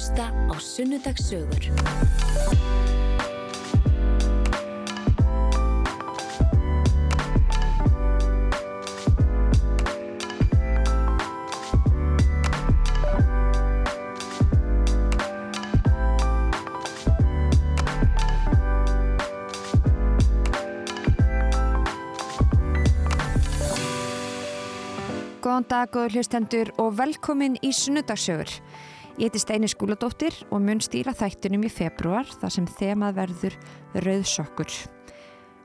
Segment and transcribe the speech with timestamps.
[0.00, 1.68] hlusta á Sunnudagssögur.
[25.40, 28.48] Góðan dag, góður hlustendur og velkomin í Sunnudagssögur.
[29.18, 33.56] Ég heiti Steini Skúladóttir og mun stýra þættunum í februar þar sem þemað verður
[34.06, 34.76] rauðsokkur.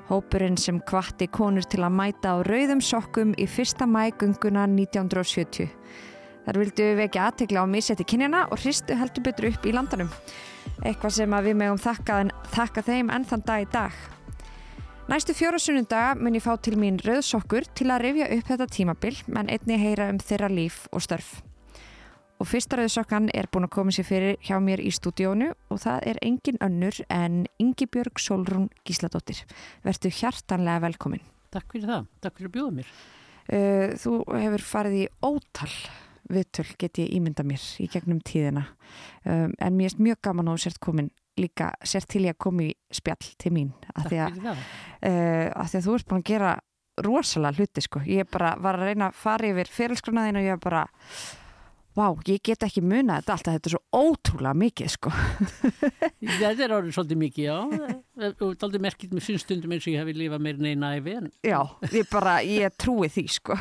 [0.10, 5.70] Hópurinn sem kvatti konur til að mæta á rauðum sokkum í fyrsta mægunguna 1970.
[6.46, 10.12] Þar vildu við ekki aðtegla á misetti kynjana og hristu heldur betur upp í landanum.
[10.84, 12.20] Eitthvað sem við megum þakka,
[12.54, 14.06] þakka þeim enn þann dag í dag.
[15.10, 19.18] Næstu fjóra sunnundaga mun ég fá til mín rauðsokkur til að rifja upp þetta tímabil
[19.30, 21.38] menn einni heyra um þeirra líf og störf.
[22.36, 26.08] Og fyrsta rauðsokkan er búin að koma sér fyrir hjá mér í stúdíónu og það
[26.12, 29.40] er engin önnur en Ingi Björg Solrún Gísladóttir.
[29.86, 31.24] Vertu hjartanlega velkomin.
[31.56, 32.90] Takk fyrir það, takk fyrir að bjóða mér.
[33.46, 35.72] Uh, þú hefur farið í ótal
[36.34, 38.64] viðtöl get ég ímynda mér í gegnum tíðina
[39.30, 42.42] um, en mér er mjög gaman að þú sért komin líka sér til ég að
[42.48, 44.64] koma í spjall til mín Takk fyrir það.
[45.06, 46.54] uh, að því að þú ert búin að gera
[47.06, 50.86] rosalega hluti sko, ég bara var að reyna að fara yfir fyrirskrunaðin og ég bara
[51.96, 55.14] vá, ég get ekki munað þetta alltaf, þetta er svo ótrúlega mikið sko
[56.42, 57.58] Þetta er orðið svolítið mikið, já.
[58.34, 61.32] Og svolítið merkilt með finnstundum eins og ég hef lifað meir en eina æfi en
[61.46, 61.60] já,
[61.94, 63.58] ég bara, ég trúi því sko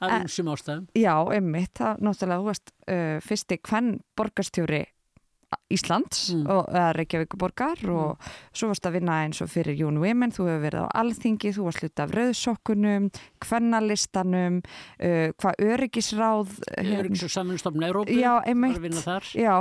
[0.00, 0.86] af einsum ástæðum.
[0.96, 4.82] já, einmitt, það náttúrulega þú varst uh, fyrsti hvern borgarstjóri
[5.70, 6.46] Íslands Mm.
[6.50, 8.18] og eða Reykjavík borgar og
[8.54, 11.64] svo varst að vinna eins og fyrir Jón Women, þú hefur verið á Alþingi, þú
[11.66, 13.08] varst hluti af rauðsokkunum,
[13.40, 14.60] kvennalistanum,
[15.00, 18.76] uh, hvað öryggisráð Öryggis og saminstofn Európu, Já, var einmitt.
[18.78, 19.30] að vinna þar.
[19.34, 19.56] Já,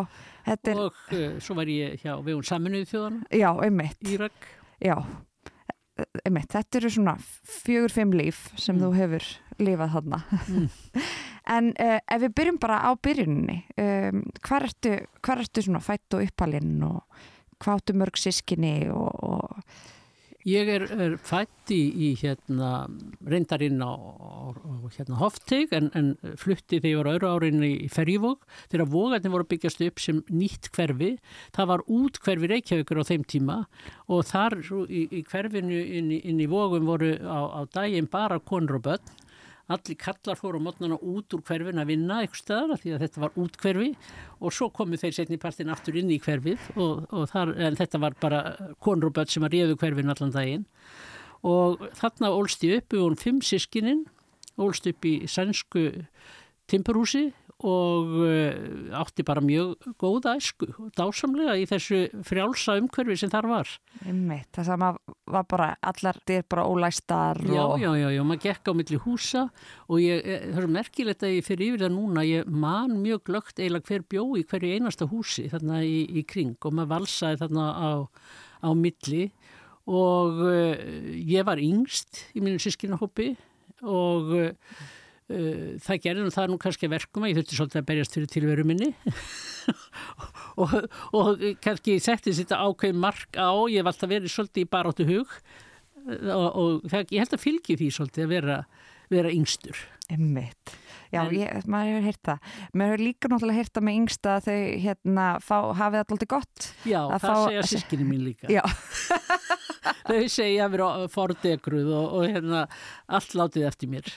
[0.46, 4.48] er, Og uh, svo var ég hjá Vegun Saminuði þjóðan, já, einmitt, Írak.
[4.82, 4.96] já,
[6.26, 8.82] einmitt, þetta eru svona fjögur, fimm líf sem Mm.
[8.82, 9.26] þú hefur
[9.60, 10.24] lifað þarna.
[11.50, 14.96] En uh, ef við byrjum bara á byrjuninni, um, hvar ertu,
[15.42, 17.02] ertu fætt og uppalinn og
[17.60, 19.64] hvað áttu mörg sískinni og, og
[20.48, 22.86] Ég er, er fætt í, í hérna,
[23.28, 24.56] reyndarinn á, á,
[24.96, 29.46] hérna, Hofteig en, en flutti þegar ég var öðru árin í Ferjivók þegar vógarnir voru
[29.52, 31.12] byggjast upp sem nýtt hverfi.
[31.54, 33.58] Það var út hverfi Reykjavíkur á þeim tíma
[34.08, 34.56] og þar
[34.88, 38.88] í, í hverfinu inn, í- inn í vógum voru á, á daginn bara konur og
[38.88, 39.12] börn.
[39.70, 43.24] Allir kallar fóru á mótnana út úr hverfin að vinna eitthvað staðar því að þetta
[43.24, 43.90] var út hverfi
[44.40, 48.18] og svo komu þeir setni partin aftur inn í hverfið og, og þar, þetta var
[48.22, 48.40] bara
[48.82, 50.66] konur og börn sem að réðu hverfin allan daginn.
[51.46, 54.08] Og þarna ólst ég upp við hún fimm sískinin
[54.60, 55.86] ólst upp í sænsku
[56.70, 63.32] timburhúsi og uh, átti bara mjög góða æsku og dásamlega í þessu frjálsa umhverfi sem
[63.32, 63.74] þar var.
[64.06, 65.00] einmitt, það sem að
[65.30, 68.74] var bara allar, þetta er bara ólæstar Já, og já, já, já, maður gekk á
[68.80, 69.44] milli húsa
[69.88, 73.26] og ég, eh, það er merkilegt að ég fyrir yfir það núna, ég man mjög
[73.28, 77.42] glögt eiginlega hver bjó í hverju einasta húsi þarna í, í kring og maður valsaði
[77.44, 77.92] þarna á,
[78.64, 79.26] á milli
[79.90, 80.80] og uh,
[81.20, 83.34] ég var yngst í mínu sískinahópi
[83.84, 84.32] og
[85.30, 88.32] það gerði nú það nú kannski að verkum að ég þurfti svolítið að berjast fyrir
[88.34, 88.90] tilveru minni
[90.64, 90.76] og,
[91.16, 95.36] og kannski setti þetta ákveð mark á, ég hef alltaf verið svolítið í baráttu hug
[96.10, 98.60] og, og það, ég held að fylgi því svolítið að vera,
[99.14, 99.78] vera yngstur.
[100.10, 100.74] einmitt
[101.14, 104.48] já, ég, maður hefur heyrt það maður hefur líka náttúrulega heyrt það með yngsta að
[104.50, 108.50] þau hérna fá, hafið alltaf gott Já, Að það fá- segja sískinni mín líka.
[108.50, 108.62] já,
[110.10, 112.64] Þau segja að vera fordegruð og, og hérna
[113.14, 114.08] allt látið eftir mér.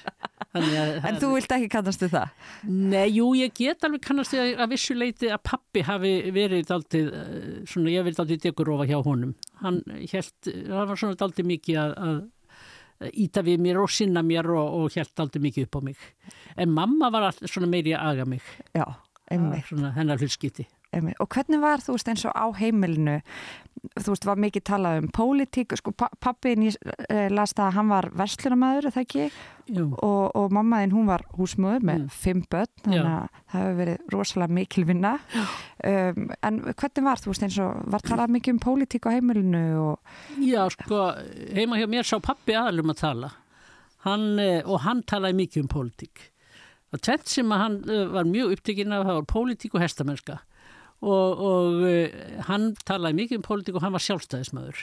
[0.52, 4.50] En þú vilt ekki kannast við það Nei, jú, ég get alveg kannast því að,
[4.60, 8.98] að vissu leiti að pappi hafi verið daldið, eh, svona, ég verið daldið degurofa hjá
[9.06, 9.32] honum.
[9.62, 12.20] Hann held, hann var svona daldið mikið að, að
[13.24, 16.04] íta við mér og sinna mér og, og held daldið mikið upp á mig.
[16.60, 18.86] En mamma var all, svona meiri að aga mig, já,
[19.32, 20.68] einmitt, svona hennar hlutskipti.
[20.92, 23.20] Og hvernig var þú veist eins og á heimilinu
[23.98, 26.76] þú veist var mikið talað um pólitík sko pa pappin ég
[27.08, 29.24] eh, las það að hann var verslunamæður, er það ekki?
[29.72, 32.08] Og, og mammaðin hún var húsmöður með Mm.
[32.10, 33.02] fimm börn, þannig Já.
[33.08, 35.12] að það hefur verið rosalega mikil vinna.
[35.82, 39.62] Um, en hvernig var þú veist eins og var talað mikið um pólitík á heimilinu
[39.80, 39.98] og
[40.42, 41.00] Já, sko,
[41.54, 43.32] heima hjá mér sá pappi aðalum að tala.
[44.04, 46.28] Hann, eh, og hann talaði mikið um pólitík.
[46.92, 50.40] Og tvent sem hann eh, var mjög upptekinn af það var pólitík og hestamennska
[51.02, 54.82] og, og eh, hann talaði mikið um pólitík og hann var sjálfstæðismæður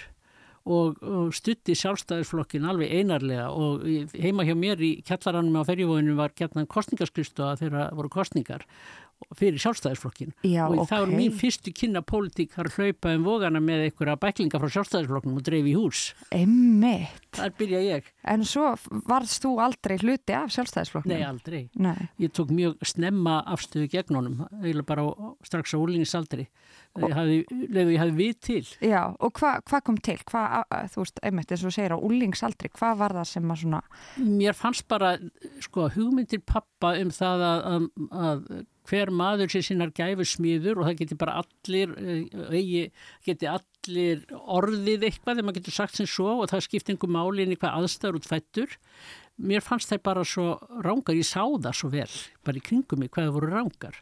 [0.69, 6.35] og, og stutti sjálfstæðisflokkin alveg einarlega og heima hjá mér í kjallaranum á ferjuvóinu var
[6.37, 8.65] gætnan kostningaskristu að þeirra voru kostningar
[9.37, 10.89] fyrir sjálfstæðisflokkin Já, og ok.
[10.89, 15.39] það var mín fyrstu kynna pólitík að hlaupa um vogana með einhverja bæklinga frá sjálfstæðisflokknum
[15.39, 16.03] og dreifi í hús.
[16.35, 17.27] Einmitt.
[17.37, 18.09] Þar byrja ég.
[18.33, 18.71] En svo
[19.09, 21.13] varðst þú aldrei hluti af sjálfstæðisflokknum?
[21.13, 21.61] Nei, aldrei.
[21.77, 22.09] Nei.
[22.21, 25.11] Ég tók mjög snemma afstöðu gegn honum, eiginlega bara á,
[25.45, 25.79] strax á
[26.97, 27.37] hafði,
[27.69, 28.61] leðu ég hafði við til.
[28.83, 30.17] Já, og hvað hva kom til?
[30.29, 30.43] Hva,
[30.91, 33.81] þú veist, einmitt eins og segir á úlingsaldri, hvað var það sem að svona...
[34.23, 35.13] Mér fannst bara,
[35.63, 37.87] sko, hugmyndir pappa um það að, að,
[38.23, 38.43] að
[38.89, 42.83] hver maður sé sinnar gæfu smiður og það geti bara allir, eh, eigi,
[43.27, 47.45] geti allir orðið eitthvað þegar maður getur sagt sem svo og það skipti einhver máli
[47.45, 48.77] inn í hvað aðstæður út fættur.
[49.39, 52.11] Mér fannst það bara svo rángar, ég sá það svo vel,
[52.43, 54.01] bara í kringum mig hvað það voru rángar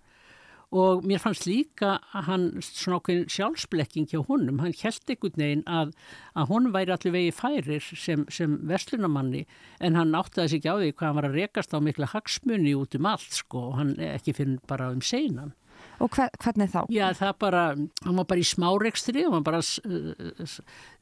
[0.75, 5.63] og mér fannst líka að hann svona okkur sjálfsblekking hjá honum, hann held einhvern veginn
[5.63, 5.93] að,
[6.35, 9.45] að honum væri allir vegi færir sem, sem verslunamanni
[9.79, 12.75] en hann áttaði sig ekki á því hvað hann var að rekast á mikla hagsmunni
[12.75, 15.55] út um allt sko og hann ekki fyrir bara um seinan.
[16.03, 16.79] Og hver, hvernig þá?
[16.93, 17.63] Já, það bara,
[18.05, 20.55] hann var bara í smárekstri og hann bara uh,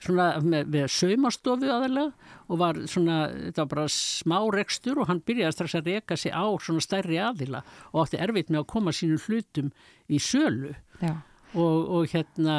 [0.03, 3.19] svona með, með saumastofu aðalega og var svona,
[3.49, 7.63] þetta var bara smárekstur og hann byrjaði strax að reka sig á svona stærri aðila
[7.91, 9.71] og átti erfitt með að koma sínum hlutum
[10.07, 12.57] í sölu og, og hérna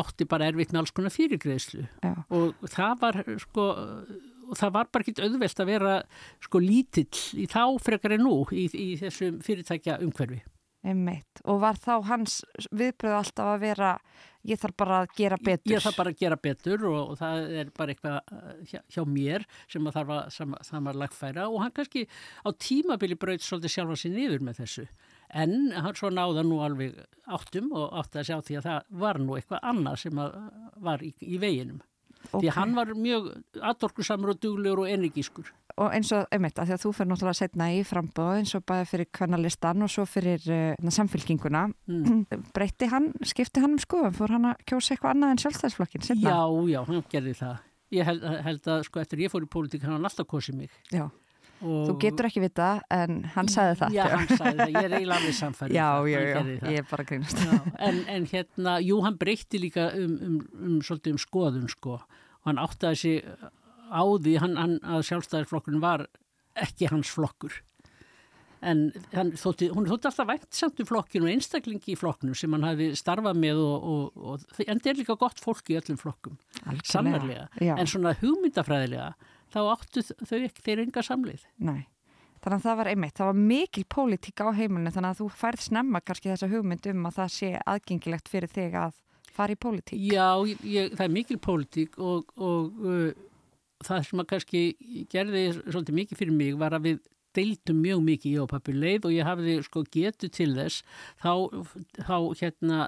[0.00, 3.70] átti bara erfitt með alls konar fyrirgreðslu já, og það var sko
[4.50, 5.96] og það var bara ekki auðvelt að vera
[6.42, 10.40] sko lítill í þá frekar en nú í, í þessum fyrirtækja umhverfi.
[10.86, 11.42] Einmitt.
[11.44, 12.40] Og var þá hans
[12.72, 13.90] viðbröð alltaf að vera,
[14.48, 15.74] ég þarf bara að gera betur?
[15.74, 19.02] Ég þarf bara að gera betur og, og það er bara eitthvað uh, hjá, hjá
[19.08, 23.76] mér sem að þarf að sam, samar lagfæra og hann kannski á tímabili braut svolítið
[23.76, 24.86] sjálfa sér niður með þessu.
[25.30, 26.96] En hann svo náða nú alveg
[27.30, 30.24] áttum og átti að sjá því að það var nú eitthvað annað sem
[30.88, 31.84] var í, í veginum.
[32.30, 32.42] Ok.
[32.42, 35.48] Því hann var mjög aðdorkusamur og duglegur og energiskur.
[35.80, 38.64] Og eins og, einmitt, að því að þú fyrir náttúrulega setna í frambóð eins og
[38.68, 41.64] bæði fyrir kvennalistan og svo fyrir uh, samfélkinguna.
[41.88, 42.26] Mm.
[42.56, 46.36] Breytti hann, skipti hann um skoðum, fór hann að kjósa eitthvað annað en sjálfstæðisflokkin setna?
[46.36, 47.66] Já, já, hann gerði það.
[47.90, 50.78] Ég held, held að sko eftir ég fór í pólitík hann alltaf kosið mig.
[50.94, 51.08] Já.
[51.60, 53.96] Þú getur ekki vita, en hann sagði það.
[53.98, 54.70] Já, hann sagði það.
[54.72, 55.76] Ég er eiginlega alveg samfærið.
[55.76, 56.40] Já, já, já,
[56.72, 57.42] ég er bara að grínast.
[57.44, 57.56] Já,
[57.88, 61.98] en, en hérna, jú, hann breytti líka um, um, um, svolítið um skoðun, sko.
[62.40, 63.18] Og hann áttaði sig
[63.92, 66.06] á því hann, hann, að sjálfstæðisflokkurinn var
[66.60, 67.60] ekki hans flokkur.
[68.60, 72.52] En hann þótti, hún þótti alltaf vænt samt um flokkinu og einstaklingi í flokknu sem
[72.52, 75.96] hann hafi starfað með og, og, og en það er líka gott fólk í öllum
[76.00, 76.36] flokkum,
[76.66, 76.90] Algjörlega.
[76.92, 77.46] sannarlega.
[77.56, 77.72] Já.
[77.80, 79.14] En svona hugmyndafræðilega,
[79.52, 81.46] þá áttu þau ekki, þeir enga samlið.
[81.58, 81.80] Nei.
[82.40, 85.64] Þannig að það var einmitt, það var mikil pólitík á heimilinu þannig að þú færð
[85.66, 88.94] snemma kannski þessa hugmynd um að það sé aðgengilegt fyrir þig að
[89.30, 90.04] fara í pólitík.
[90.08, 90.30] Já,
[90.64, 93.10] ég, það er mikil pólitík og, og uh,
[93.84, 94.62] það sem að kannski
[95.12, 97.02] gerði svolítið mikið fyrir mig var að við
[97.36, 100.82] deildum mjög mikið ég og pappi leið og ég hafði sko getu til þess
[101.22, 101.32] þá,
[102.06, 102.80] þá hérna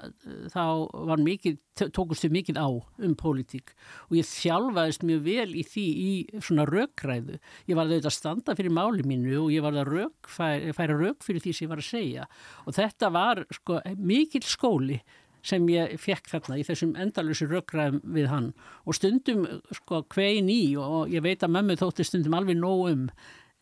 [0.53, 0.63] þá
[1.11, 1.57] var mikið,
[1.95, 3.73] tókustu mikið á um pólitík
[4.09, 7.39] og ég þjálfaðist mjög vel í því í svona rökræðu.
[7.69, 10.99] Ég var auðvitað að standa fyrir máli mínu og ég var að rök, færa, færa
[10.99, 12.29] rök fyrir því sem ég var að segja
[12.63, 15.01] og þetta var sko mikil skóli
[15.43, 18.49] sem ég fekk þarna í þessum endalusi rökræðum við hann
[18.87, 19.45] og stundum
[19.75, 23.07] sko kvein í og ég veit að mömmu þótti stundum alveg nóg um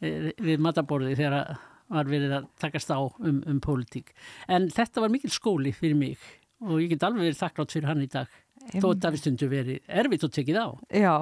[0.02, 1.58] við mataborði þegar
[1.92, 4.14] var verið að takast á um, um pólitík.
[4.52, 6.22] En þetta var mikil skóli fyrir mig
[6.62, 8.30] og ég get alveg verið þakklátt fyrir hann í dag.
[8.70, 10.68] Þó þetta við stundum verið erfitt og tekið á.
[10.94, 11.14] Já,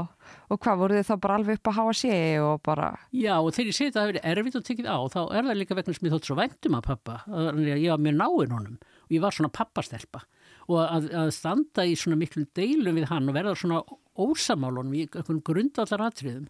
[0.51, 2.89] og hvað voru þið þá bara alveg upp að háa sé og bara...
[3.15, 5.48] Já, og þegar ég segi þetta að það verið erfitt og tekið á, þá er
[5.48, 7.17] það líka vegna sem ég þótt svo væntum að pappa.
[7.31, 10.24] Að ég var mjög náinn honum og ég var svona pappastelpa.
[10.67, 13.81] Og að, að standa í svona miklu deilum við hann og verða svona
[14.19, 16.50] ósamálunum í einhvern grundvallar atriðum,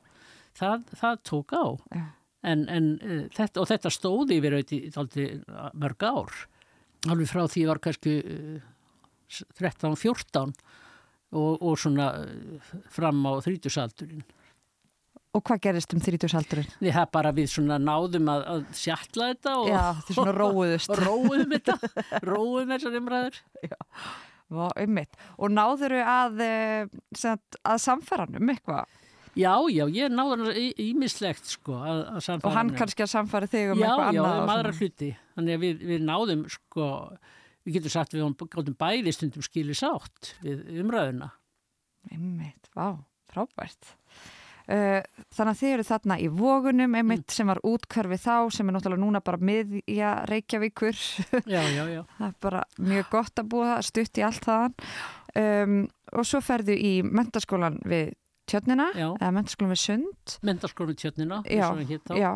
[0.57, 1.65] það, það tók á.
[1.93, 2.07] Já.
[2.47, 5.17] En, en uh, þetta, og þetta stóði yfir auðvitað
[5.75, 6.43] mörg ár.
[7.09, 8.59] Alveg frá því var kannski uh,
[9.59, 10.53] 13-14
[11.35, 12.11] og, og svona
[12.93, 14.23] fram á þrítusaldurinn.
[15.37, 16.71] Og hvað gerist um 30-saldurinn?
[16.81, 20.89] Við það bara við svona náðum að, að sjatla þetta og, Já, þið svona róuðust.
[20.95, 21.75] og róðum þetta,
[22.25, 23.37] róðum þessar umræður.
[24.49, 25.19] Vá, einmitt.
[25.37, 28.97] Og náðuru að, eh, sem sagt, að samfæranum eitthvað?
[29.37, 30.17] Já, já, ég hann
[30.89, 32.77] ímislegt sko að, að samfæra Og hann mig.
[32.79, 34.39] kannski að samfæra þig um Já, eitthvað já, annað?
[34.39, 34.79] um og aðra svona.
[34.79, 35.11] hluti.
[35.37, 36.87] Þannig að við, við náðum sko,
[37.65, 41.29] við getum sagt við gáttum bæði stundum skili sátt við umræðuna.
[42.11, 42.95] Einmitt, vá,
[43.31, 43.93] frábært.
[44.69, 44.99] Uh,
[45.33, 47.33] þannig að þið eru þarna í vogunum einmitt Mm.
[47.33, 50.93] sem var útkörfi þá sem er náttúrulega núna bara miðja Reykjavíkur
[51.49, 52.03] Já, já, já.
[52.19, 54.75] það er bara mjög gott að búa stutt í allt þaðan
[55.41, 55.73] um,
[56.13, 58.13] og svo ferðu í mentaskólan við
[58.49, 58.89] tjörnina,
[59.19, 60.35] eða mentaskólan við sund.
[60.49, 61.41] Mentarskólum tjörnina,
[62.19, 62.33] Já,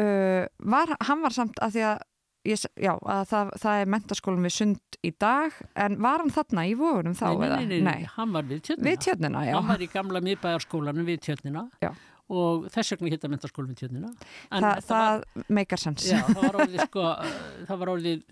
[0.00, 2.02] uh, var, hann var samt að því að,
[2.50, 6.64] ég, já, að það, það er mentaskólan við sund í dag, en var hann þarna
[6.68, 7.28] í vogunum þá?
[7.38, 8.88] nei, nei, nei, nei, hann var við tjörnina.
[8.90, 9.44] Við tjörnina.
[9.52, 11.90] Hann var í gamla miðbæjarskólanum við tjörnina Já.
[12.34, 14.12] og þess vegna hitta mentarskólum við tjörnina.
[14.50, 16.06] Þa, var- það meikar sens.
[16.12, 17.08] Það var orðið sko,
[17.68, 18.24] það var orðið,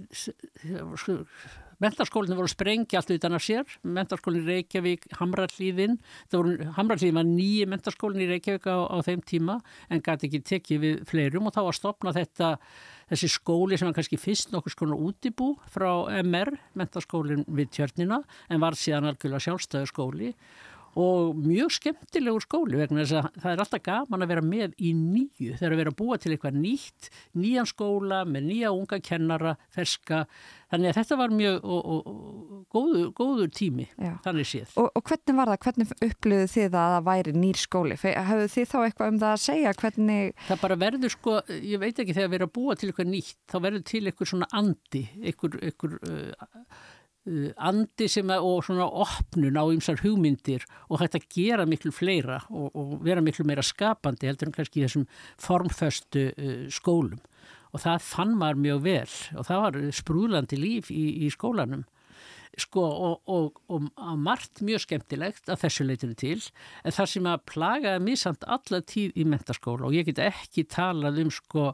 [1.83, 5.99] sko, mentarskólinn voru sprengja allt utan að sér, mentarskólinn í Reykjavík, Hamrallíðin,
[6.77, 9.61] Hamrallíðin var nýji mentarskólinn í Reykjavík á, á þeim tíma
[9.91, 12.51] en gæti ekki tekið við fleirum og þá var stopnað þetta,
[13.11, 18.63] þessi skóli sem var kannski fyrst nokkur skona útibú frá MR, mentarskólinn við tjörnina en
[18.63, 20.35] var síðan algjörlega sjálfstæðu skóli
[20.99, 24.93] og mjög skemmtilegur skóli vegna þess að það er alltaf gaman að vera með í
[24.97, 27.09] nýju þegar að vera að búa til eitthvað nýtt
[27.39, 30.27] nýjan skóla með nýja unga kennara, ferska
[30.73, 34.13] þannig að þetta var mjög og, og, og, góður, góður tími Já.
[34.25, 34.77] þannig séð.
[34.81, 37.99] Og, og hvernig var það, hvernig upplöðu þið að það væri nýr skóli?
[38.03, 41.93] Hafðu þið þá eitthvað um það að segja hvernig, Það bara verður sko, ég veit
[42.03, 45.05] ekki þegar við erum að búa til eitthvað nýtt, þá verður til eitthvað svona andi,
[45.23, 46.67] eitthvað, eitthvað uh,
[47.23, 52.41] andi sem að, og svona opnun á ymsar hugmyndir og hægt að gera miklu fleira
[52.51, 55.07] og, og vera miklu meira skapandi heldur en kannski þessum
[55.41, 57.23] formföstu uh, skólum.
[57.73, 61.87] Og það fann maður mjög vel og það var sprúðlandi líf í, í skólanum.
[62.61, 63.87] Sko og, og, og,
[64.21, 66.37] margt mjög skemmtilegt að þessu leitinu til
[66.85, 70.67] en það sem að plagaði mig samt alla tíð í mentaskóla og ég get ekki
[70.69, 71.71] talað um sko,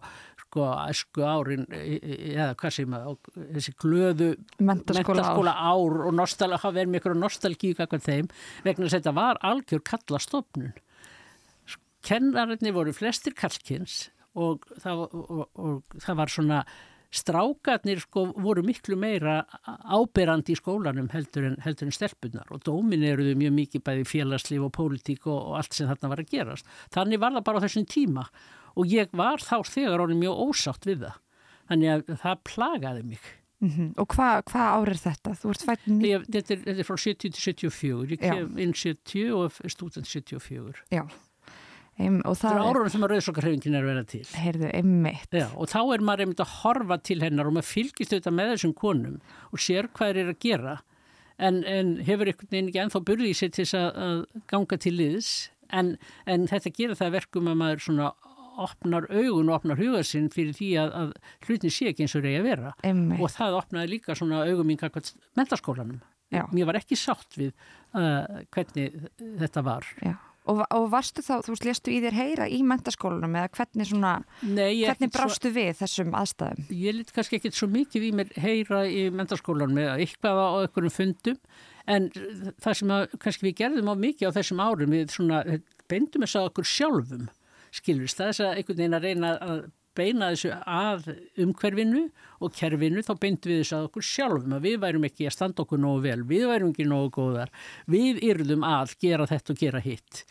[0.49, 4.29] sko æsku árin e- e- eða hvað sem að þessi glöðu
[4.59, 6.03] Menntaskóla ár.
[6.09, 8.29] og nostal, hafa verið með ykkur nostalgíu kakvað þeim
[8.65, 10.73] vegna að þetta var algjör kallastofnun
[12.09, 16.61] kennarinnir voru flestir kallkins og það, og, og, og það var svona
[17.09, 23.07] strákarnir sko voru miklu meira áberandi í skólanum heldur en, heldur en stelpunar og dómin
[23.09, 26.69] eruðu mjög mikið bæði félagslíf og pólitík og, og allt sem þarna var að gerast.
[26.93, 28.27] Þannig var það bara á þessum tíma
[28.79, 31.19] og ég var þá þegar orðin mjög ósátt við það.
[31.69, 33.29] Þannig að það plagaði mig.
[33.61, 35.33] mm og hvað hva ár er þetta?
[35.91, 36.03] Ný...
[36.07, 38.35] Ég, þetta, er, þetta er frá 70 til 74, ég Já.
[38.39, 40.85] kem inn 70 og er stúdent 74.
[40.95, 41.03] Já,
[41.99, 44.23] Eim, Það er er, árunum sem að rauðsokkarhefingin er vera til.
[44.39, 45.33] heyrðu, einmitt.
[45.35, 48.53] Já, og þá er maður einmitt að horfa til hennar og maður fylgist auðvitað með
[48.53, 49.17] þessum konum
[49.51, 50.77] og sér hvað eru að gera
[51.43, 54.95] en, en hefur einhvern veginn ekki ennþá burðið sér til þess að, að ganga til
[54.95, 55.33] liðs
[55.75, 55.91] en,
[56.31, 58.13] en þetta gerir það að verkum að maður svona
[58.67, 61.13] opnar augun og opnar huga sinn fyrir því að, að
[61.49, 63.21] hlutin sé ekki eins og reyja vera Einmitt.
[63.23, 66.01] og það opnaði líka svona augum mín kakvað mentaskólanum.
[66.35, 66.43] Já.
[66.53, 67.53] Mér var ekki sátt við
[67.97, 68.99] uh, hvernig
[69.41, 69.87] þetta var.
[70.05, 70.17] Já.
[70.49, 74.13] Og, og varstu þá, þú veist, lestu í þér heyra í mentaskólanum eða hvernig svona,
[74.49, 76.69] Nei, hvernig ekkert svo- brástu við þessum aðstæðum?
[76.73, 80.95] ég lit kannski ekkert svo mikið í mér heyra í mentarskólanum eða eitthvað á einhverjum
[80.95, 81.37] fundum
[81.89, 82.09] en
[82.65, 85.43] það sem að, kannski við gerðum á mikið á þessum árum við svona
[85.89, 87.29] beindum þess að okkur sjálfum
[87.73, 89.65] er þess að einhvern veginn að reyna að
[89.99, 91.09] beina þessu að
[91.43, 92.05] umhverfinu
[92.45, 95.65] og kerfinu þá beindum við þess að okkur sjálfum að við værum ekki að standa
[95.65, 97.51] okkur nógu vel, við værum ekki nógu góðar,
[97.91, 100.23] við yrðum að gera þetta og gera hitt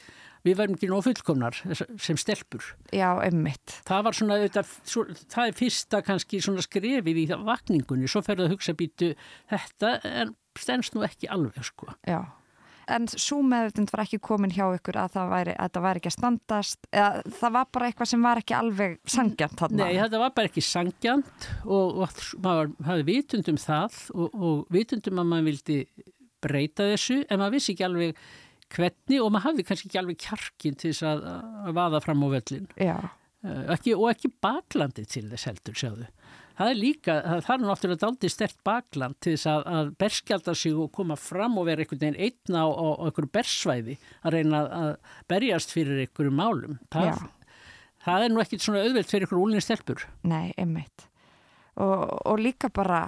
[0.45, 1.59] við værum ekki nógu fullkomnar
[1.99, 2.63] sem stelpur
[2.95, 3.79] Já, einmitt.
[3.87, 8.77] það var svona, það er fyrsta kannski svona skrefið í vakningunni, svo ferðu að hugsa
[8.77, 9.13] býtu,
[9.51, 11.91] þetta er, stendst nú ekki alveg sko.
[12.07, 12.21] Já.
[12.95, 16.11] En svo meðutund var ekki komin hjá ykkur að það væri, að það væri ekki
[16.11, 19.83] að standast, eða það var bara eitthvað sem var ekki alveg sangjant þarna.
[19.83, 25.23] Nei, þetta var bara ekki sangjant og, og maður hafði vitundum það og, og vitundum
[25.23, 25.79] að maður vildi
[26.43, 28.25] breyta þessu en maður vissi ekki alveg
[28.75, 31.23] hvernig og maður hafði kannski ekki alveg kjarkin til þess að,
[31.67, 32.67] að vaða fram á völlin.
[32.75, 32.97] Já,
[33.45, 36.07] Uh, ekki, og ekki baklandi til þess heldur, sjáðu.
[36.57, 40.77] Það er líka, það, er náttúrulega daldið stert bakland til þess að, að berskjalda sig
[40.77, 44.87] og koma fram og vera einhvern veginn einna á, á, einhverju bersvæði að reyna að
[45.29, 46.79] berjast fyrir einhverju málum.
[46.93, 47.27] Það,
[48.07, 50.07] það er nú ekkit svona auðvelt fyrir einhverju úlinni stelpur.
[50.25, 51.05] nei, einmitt.
[51.77, 53.03] Og, og líka bara,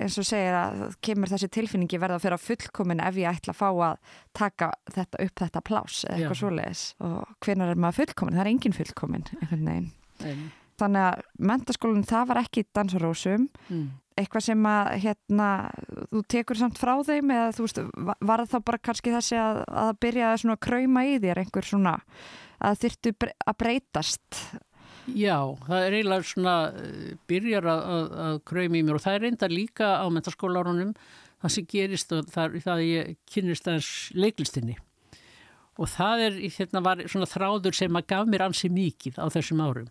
[0.00, 3.52] eins og segir að kemur þessi tilfinningi verða að fyrir að fullkomin ef ég ætla
[3.52, 6.84] að fá að taka þetta upp þetta plás eða eitthvað svoleiðis.
[7.04, 8.38] Og hvenar er maður fullkomin?
[8.38, 9.90] Það er engin fullkomin, einhvern veginn.
[10.24, 10.46] En,
[10.80, 13.86] Þannig að mentaskólinn það var ekki dansarósum, mm.
[14.18, 15.48] eitthvað sem að hérna,
[16.10, 19.40] þú tekur samt frá þeim eða þú veist, va- var það þá bara kannski þessi
[19.40, 21.96] að, að byrja að svona krauma í þér einhver svona
[22.64, 24.44] að þyrftu bre- að breytast
[25.04, 29.18] Já, það er eiginlega svona eh, byrjar að, að, að kraumi í mér og það
[29.18, 30.94] er reynda líka á mentaskólarunum
[31.44, 34.78] það sem gerist og það, það ég kynnist aðeins leiklistinni
[35.74, 39.62] og það er, hérna var svona þráður sem að gaf mér ansi mikið á þessum
[39.64, 39.88] árum.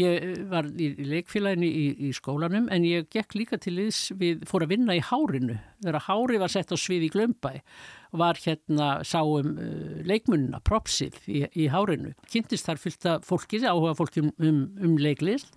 [0.00, 4.42] Ég eh, var í leikfélaginu í, í skólanum en ég gekk líka til þess við
[4.50, 5.58] fór að vinna í hárinu.
[5.84, 7.52] Þegar hári var sett á svið í Glömbæ
[8.14, 12.14] var hérna sáum uh, leikmunna, propsið í, í hárinu.
[12.30, 15.54] Kynntist þar fylgta fólki, áhuga fólki um, um, um leiklist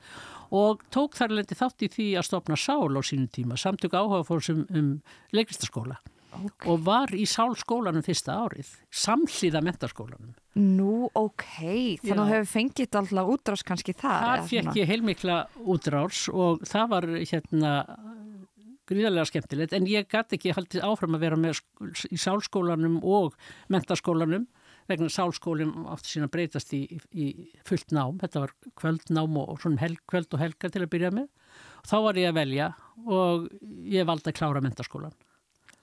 [0.54, 4.22] og tók þar lendi þátt í því að stopna sál á sínum tíma, samtök áhuga
[4.28, 4.94] fólksum um
[5.36, 5.98] leiklistaskóla
[6.34, 6.68] okay.
[6.72, 10.36] og var í sálskólanum fyrsta árið, samhlýða mentaskólanum.
[10.58, 11.46] Nú, ok,
[12.02, 14.24] þannig að hefur fengið alltaf útrás kannski þar.
[14.24, 17.74] Það fekk ég heilmikla útrás og það var hérna
[18.88, 21.62] gríðarlega skemmtilegt en ég gæti ekki haldið áfram að vera með
[22.10, 23.36] í sálskólanum og
[23.74, 24.48] mentaskólanum
[24.88, 27.26] vegna sálskólinn átti sína breytast í, í
[27.68, 31.28] fullt nám, þetta var kvöldnám og svona helg, kvöld og helga til að byrja með
[31.82, 32.70] og þá var ég að velja
[33.04, 33.50] og
[33.92, 35.16] ég valdi að klára mentaskólan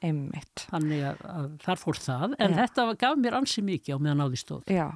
[0.04, 0.66] Einmitt.
[0.68, 2.58] Þannig að, að þar fór það, en Já.
[2.62, 4.73] þetta gaf mér ansi mikið á meðan á því stóð.
[4.75, 4.87] Já,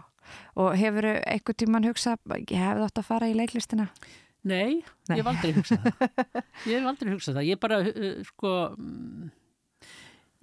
[0.61, 3.89] og hefur eitthvað tíman hugsað, ég hefði átt að fara í leiklistina?
[4.47, 5.17] Nei, Nei.
[5.17, 6.07] ég hef aldrei hugsað það.
[6.69, 7.49] Ég hef aldrei hugsað það.
[7.49, 9.31] Ég bara, uh, sko, mm,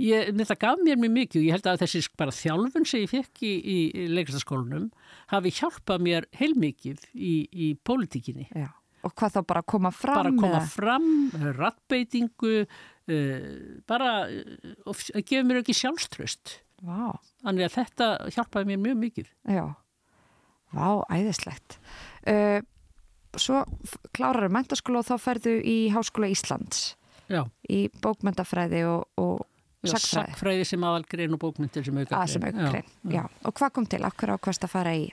[0.04, 3.14] ég, þetta gaf mér mjög mikið og ég held að þessi bara þjálfun sem ég
[3.14, 4.90] fekk í, í leiklistaskólanum
[5.32, 8.50] hafi hjálpað mér heilmikið í, í pólitíkinni.
[8.52, 8.68] Já.
[9.06, 10.18] Og hvað þá bara að koma fram?
[10.18, 10.70] Bara að koma eða?
[10.74, 11.10] fram,
[11.62, 12.84] rattbeitingu, uh,
[13.90, 16.60] bara uh, að gefa mér ekki sjálfströst.
[16.86, 17.16] Vá.
[17.46, 19.34] Þannig að þetta hjálpaði mér mjög mikið.
[19.56, 19.66] Já,
[20.76, 21.78] vá, æðislegt.
[22.26, 22.60] Uh,
[23.40, 23.64] svo
[24.16, 26.96] klárar þau mentaskóla og þá ferðu í Háskóla Íslands.
[27.32, 27.44] Já.
[27.72, 29.46] Í bókmyndafræði og, og
[29.86, 30.34] sakfræði.
[30.34, 32.22] Sakfræði sem aðalgrein og bókmyndir sem auka grein.
[32.22, 33.16] Að sem auka grein, já.
[33.18, 33.24] já.
[33.46, 34.02] Og hvað kom til?
[34.08, 35.08] Akkur ákvæmst að fara í?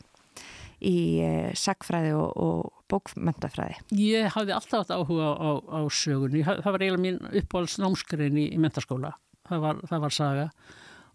[0.83, 3.81] Í eh, sagfræði og, og bókmentafræði?
[3.99, 6.45] Ég hafði alltaf átt áhuga á, á sögunni.
[6.45, 9.15] Það var eiginlega mín uppáhalds námskrein í, í mentaskóla.
[9.49, 10.49] Það var, það var saga.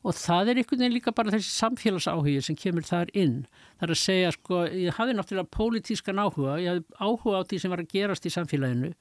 [0.07, 3.39] Og það er einhvern veginn líka bara þessi samfélagsáhugi sem kemur þar inn.
[3.79, 7.59] Það er að segja, sko, ég hafði náttúrulega pólitískan áhuga, ég hafði áhuga á því
[7.63, 8.91] sem var að gerast í samfélaginu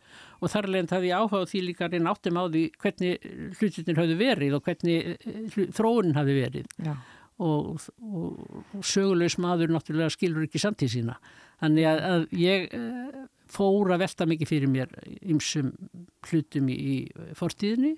[0.40, 3.28] og þar leðin það ég áhuga á því líka reyna áttum á því hvernig
[3.61, 6.75] hlutinir hafði verið og hvernig eh, þróunin hafði verið.
[6.80, 6.96] Já
[7.42, 11.16] og, og, sögulegs maður náttúrulega skilur ekki samtíð sína.
[11.60, 13.20] Þannig að, að ég eh,
[13.52, 15.72] fór að velta mikið fyrir mér ymsum
[16.28, 16.96] hlutum í, í
[17.38, 17.94] fortíðinni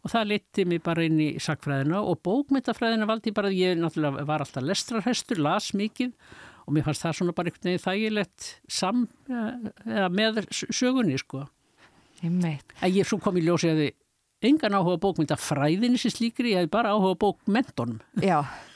[0.00, 4.24] og það leti mig bara inn í sakfræðina og bókmyndafræðina valdi bara að ég náttúrulega
[4.28, 6.14] var alltaf lestrarhestur, las mikið
[6.64, 11.44] og mér fannst það svona bara einhvern veginn þægilegt sam, eða með sögunni sko.
[12.20, 13.84] Að ég svo kom í ljósi að
[14.44, 18.00] engan áhuga bókmyndafræðinni sem slíkri, ég hef bara áhuga bókmyndunum.
[18.24, 18.40] Já.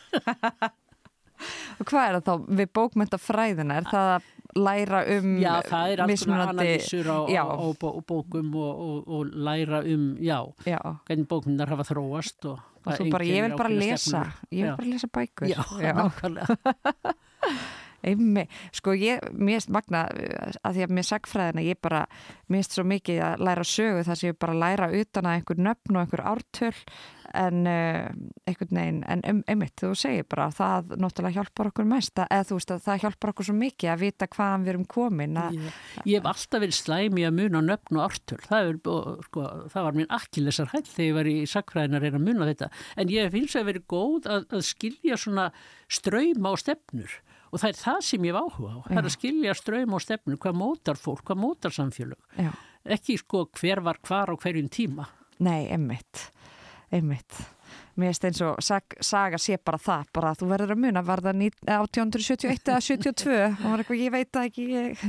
[1.79, 3.81] og hvað er það þá við bókmyndafræðina?
[3.81, 7.69] Er það að læra um Já, það er alls konar analýsur á, á, á
[8.07, 10.79] bókum og, og, og læra um, já, já.
[11.09, 14.35] hvernig bókmyndar hafa þróast og, og svo bara, ég vil bara lesa stefnur.
[14.51, 14.77] ég vil já.
[14.79, 15.63] bara lesa bækur Já,
[15.99, 16.55] nákvæmlega
[18.05, 22.05] Einmi, sko ég, mér erst magna að því að mér sagfræðina, ég bara
[22.53, 25.63] mér erst svo mikið að læra sögu þar sem ég bara læra utan að einhver
[25.69, 26.75] nöfn og einhver ártöl
[27.35, 28.11] en uh,
[28.47, 32.47] einhvern veginn, en um, einmitt þú segir bara að það náttúrulega hjálpar okkur mest eða
[32.49, 35.59] þú veist að það hjálpar okkur svo mikið að vita hvaðan við erum komin að,
[35.59, 38.41] ég, ég hef alltaf verið slæmi að muna nöfn og ártöl.
[38.45, 38.81] Það, er,
[39.29, 42.51] sko, það var mín akkilessar hæll þegar ég var í sakfræðin að reyna að muna
[42.53, 42.71] þetta.
[43.03, 45.49] En ég finnst að verið góð að, að skilja svona
[45.93, 47.19] ströyma á stefnur
[47.55, 48.79] og það er það sem ég áhuga á.
[48.91, 52.19] Það er að skilja ströyma á stefnur hvað mótar fólk, hvað mótar samfélög?
[52.37, 52.51] Já.
[52.85, 55.07] ekki sko hver var hvar á hverjum tíma.
[55.39, 56.29] Nei, emmitt
[56.95, 57.39] einmitt.
[57.95, 61.03] Mér finnst eins og sag, saga sé bara það bara að þú verður að muna
[61.07, 65.05] var það 1871 eða 72 og var eitthvað ég veit það ekki ég...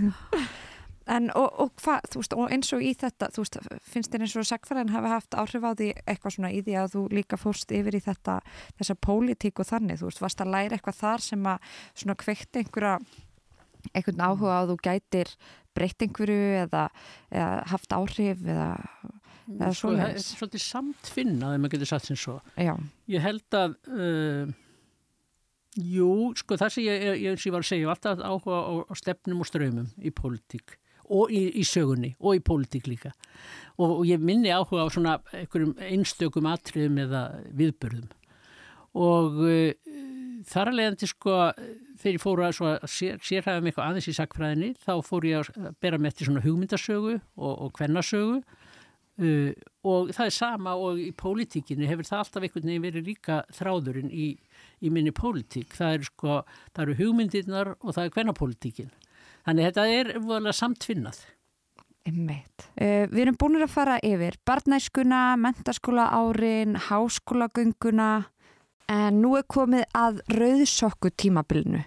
[1.06, 4.38] en og, og hvað þú veist og eins og í þetta veist finnst þér eins
[4.40, 7.74] og sagfæðin hafa haft áhrif á því eitthvað svona í því að þú líka fórst
[7.76, 8.40] yfir í þetta
[8.80, 12.62] þessa pólitík og þannig þú veist varst að læra eitthvað þar sem að svona kveikt
[12.62, 12.98] einhverja
[13.94, 15.36] einhvern áhuga á þú gætir
[15.76, 16.88] breytt einhverju eða,
[17.30, 18.72] eða haft áhrif eða
[19.46, 22.74] eða sko, það er svolítið samtfinnað ef maður getur satt sem svo Já.
[23.12, 24.54] ég held að uh,
[25.76, 29.44] jú, sko það sem ég, ég, ég var að segja alltaf áhuga á, á stefnum
[29.44, 33.14] og ströymum í pólitík og í, í sögunni og í pólitík líka.
[33.76, 38.08] Og, og ég minni áhuga á svona einhverjum einstökum atriðum eða viðbörðum
[38.96, 39.72] og uh,
[40.48, 41.40] þar að leiðandi sko
[42.00, 45.74] þegar ég fóru að, sér, sérhæfa mig eitthvað aðeins í sakfræðinni þá fór ég að
[45.84, 48.40] bera með þetta svona hugmyndasögu og, og kvennasögu.
[49.16, 49.52] Uh,
[49.88, 54.12] og það er sama og í pólitíkinu hefur það alltaf einhvern veginn verið líka þráðurinn
[54.12, 54.34] í,
[54.84, 55.72] í minni pólitík.
[55.78, 56.40] Það eru sko,
[56.74, 58.92] það eru hugmyndirnar og það er hvernapólitíkin
[59.46, 61.24] þannig þetta er volið samtfinnað
[62.06, 62.68] Einmitt.
[62.78, 68.10] Uh, við erum búin að fara yfir barnæskuna, mentaskóla árin háskólagönguna
[68.94, 71.82] en nú er komið að rauðsokku tímabilinu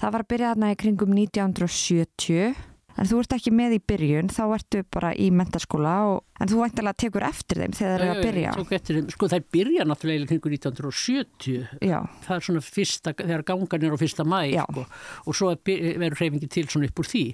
[0.00, 2.54] það var að byrja aðna í kringum 1970
[2.94, 6.60] En þú ert ekki með í byrjun, þá ertu bara í mentaskóla og, en þú
[6.60, 8.52] væntalega tekur eftir þeim þegar þeir eru að byrja.
[8.78, 13.88] Eftir þeim, sko þær byrja náttúrulega kringu 1970, Já, það er svona fyrsta, þegar gangan
[13.88, 14.86] er á fyrsta mæ sko,
[15.26, 17.24] og svo er verður hreyfingi til svona upp úr því.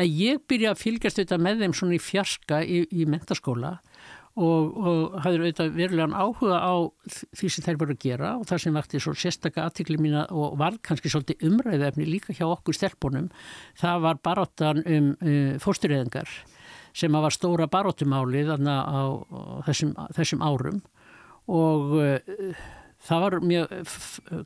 [0.00, 3.78] En ég byrja að fylgjast þetta með þeim svona í fjarska í, í mentaskóla
[4.38, 6.74] og, og hafði auðvitað verulegan áhuga á
[7.34, 10.56] því sem þær voru að gera og það sem vakti svo sérstaka aðtikli mína og
[10.60, 13.28] var kannski svolítið umræðefni líka hjá okkur stelpunum,
[13.80, 16.30] það var baróttan um uh, fóstureyðingar
[16.96, 20.80] sem að var stóra baróttumálið þarna á, á þessum, þessum árum.
[21.50, 22.62] Og uh,
[23.06, 23.74] það var mjög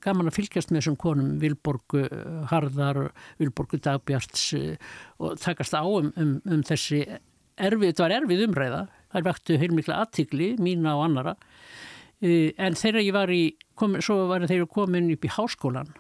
[0.05, 3.07] gaman að fylgjast með þessum konum Vilborgu uh, Harðar,
[3.41, 4.75] Vilborgu Dagbjarts uh,
[5.21, 10.03] og takast á um, um, um þessi erfið, þetta var erfið umræða, þær vektu heilmikla
[10.05, 13.45] aðtigli, mína og annara uh, en þegar ég var í,
[13.79, 15.95] kom, svo var þeir komin upp í háskólan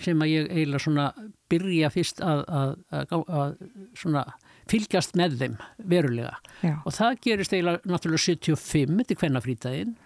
[0.00, 1.08] sem að ég eiginlega svona
[1.50, 3.56] byrja fyrst að, að, að, að,
[3.98, 4.22] svona
[4.70, 5.56] fylgjast með þeim
[5.90, 6.36] verulega.
[6.62, 9.96] Já, og það gerist eiginlega náttúrulega 75 til hvernafrítaginn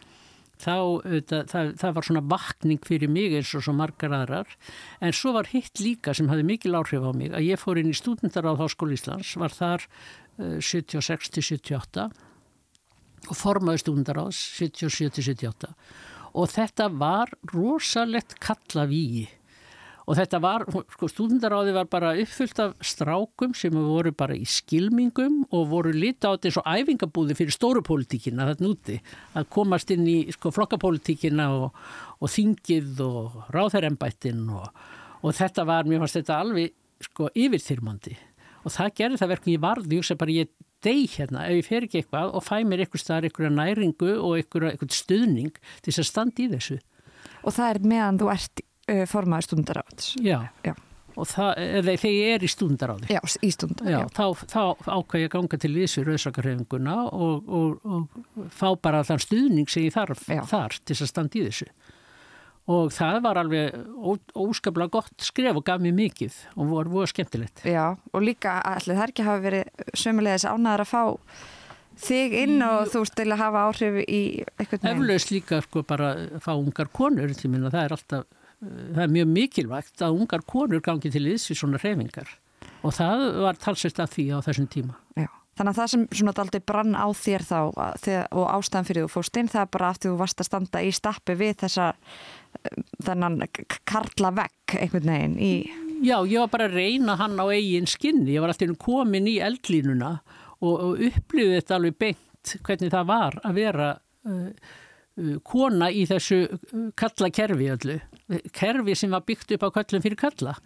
[0.61, 4.51] þá auðvitað, það, það var svona vakning fyrir mig eins og svo margar aðrar.
[5.05, 7.90] En svo var hitt líka sem hafði mikil áhrif á mig að ég fór inn
[7.90, 9.88] í stúdendaráð Háskóla Íslands, var þar
[10.38, 12.09] uh, 76 til 78
[13.25, 15.73] og formaði stúdendaráðs 77 til 78
[16.35, 19.29] og þetta var rosalegt kalla víi
[20.05, 25.44] og þetta var, sko, stúdendaráði var bara uppfyllt af strákum sem voru bara í skilmingum
[25.49, 28.99] og voru lita á og æfingabúði fyrir stóru pólitíkina þetta núti,
[29.33, 31.81] að komast inn í sko, flokkapólitíkina og,
[32.20, 34.68] og þingið og ráðherrembættin og,
[35.23, 38.18] og þetta var, mér fannst þetta alveg sko yfirþyrmandi
[38.64, 40.50] og það gerði það verkum ég varði, ég hugsa bara ég
[40.85, 44.35] deg hérna ef ég fer ekki eitthvað og fæ mér eitthvað staðar eitthvað næringu og
[44.40, 46.81] eitthvað, eitthvað stuðning til þess að standa í þessu.
[47.44, 50.11] og það er meðan þú ert uh, formaður stundaráts.
[50.24, 50.74] Já, Já.
[51.16, 53.09] og það, eða þegar ég er í stúndaráði.
[53.14, 54.07] Já, í stundar, Já, já.
[54.16, 54.62] þá, þá
[54.98, 59.87] ákvað ég að ganga til vísu rauðsakarhefinguna og, og, og fá bara þann stuðning sem
[59.87, 60.42] ég þarf Já.
[60.50, 61.68] þar til þess að standa í þessu.
[62.64, 67.11] Og það var alveg ó, óskaplega gott skref og gaf mér mikið og voru, voru
[67.11, 67.66] skemmtilegt.
[67.68, 71.03] Já, og líka allir er ekki hafa verið sömulegis ánæður að fá
[72.00, 74.22] þig inn og þú veist til að hafa áhrif í
[74.57, 78.24] eitthvað Eflaust líka sko bara að fá ungar konur til minna, það er alltaf,
[78.64, 82.33] það er mjög mikilvægt að ungar konur gangi til þess við svona reyfingar
[82.85, 84.96] og það var talsist að því á þessum tíma.
[85.16, 85.29] Já.
[85.55, 89.37] Þannig að það sem svona daldi brann á þér þá og ástæðan fyrir þú fórst
[89.38, 91.92] inn það er bara aftur þú varst að standa í stappi við þessa
[93.05, 93.40] þennan
[93.88, 95.55] karla vekk einhvern veginn í
[96.05, 99.38] Já, ég var bara að reyna hann á eigin skinni, ég var alltaf komin í
[99.40, 100.19] eldlínuna
[100.61, 103.87] og, og upplifði þetta alveg beint hvernig það var að vera
[104.29, 107.99] uh, uh, kona í þessu uh, kalla kerfi öllu,
[108.53, 110.57] kerfi sem var byggt upp á kallum fyrir kalla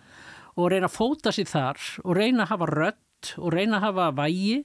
[0.59, 4.11] og reyna að fóta sér þar og reyna að hafa rödd og reyna að hafa
[4.19, 4.59] vægi,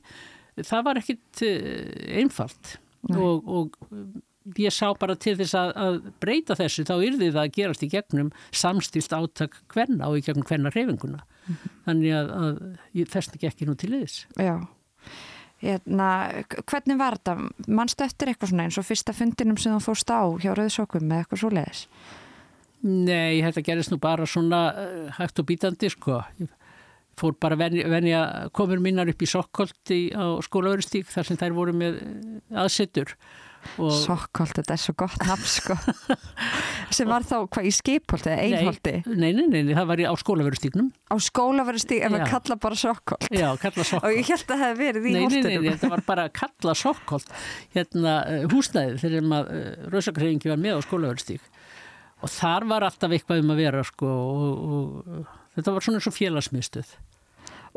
[0.61, 2.77] það var ekkit uh, einfalt.
[3.13, 4.07] Og, og uh,
[4.59, 7.91] ég sá bara til þess að, að breyta þessu þá yrði það að gerast í
[7.91, 11.21] gegnum samstilt átak hvenna og í gegnum hvenna reyfinguna.
[11.85, 12.63] Þannig að, að
[12.99, 14.25] ég þessna ekki ekki nú til þess.
[14.39, 14.55] Já.
[15.63, 16.07] Hérna,
[16.67, 17.37] hvernig var þetta?
[17.71, 21.23] Manstu eftir eitthvað svona eins og fyrsta fundinum sem þú fórst á hjá Rauðsókum með
[21.23, 21.85] eitthvað svoleiðis?
[22.83, 26.19] Nei, þetta gerist nú bara svona uh, hægt og bítandi sko.
[26.41, 26.51] Ég
[27.19, 28.23] fór bara venja, venja
[28.55, 33.13] komur minnar upp í Sokkholti á skólaverustík þar sem þær voru með eh, aðsettur.
[33.81, 35.75] Og- Sokkholt, þetta er svo gott nafn sko.
[36.95, 38.93] sem var þá hvað í skipholti eða einholti?
[39.09, 40.89] Nei, nei, nei, nei, það var í- á skólaverustíknum.
[41.09, 42.25] Á skólaverustík en Já.
[42.29, 43.29] kalla bara Sokkholt.
[43.33, 44.17] Já, kalla Og Sokkholt.
[44.19, 45.63] ég held að það hefði verið í Nei, nei, nei, holtinum.
[45.63, 47.33] nei, þetta var bara að kalla Sokkholt
[47.77, 51.49] hérna uh, húsnæðið þegar maður uh, rauðsakarhefingi var með á skólaverustík.
[52.23, 54.61] Og þar var alltaf eitthvað um að vera sko og,
[55.17, 55.25] og
[55.57, 56.93] þetta var svona eins og félagsmiðstöð.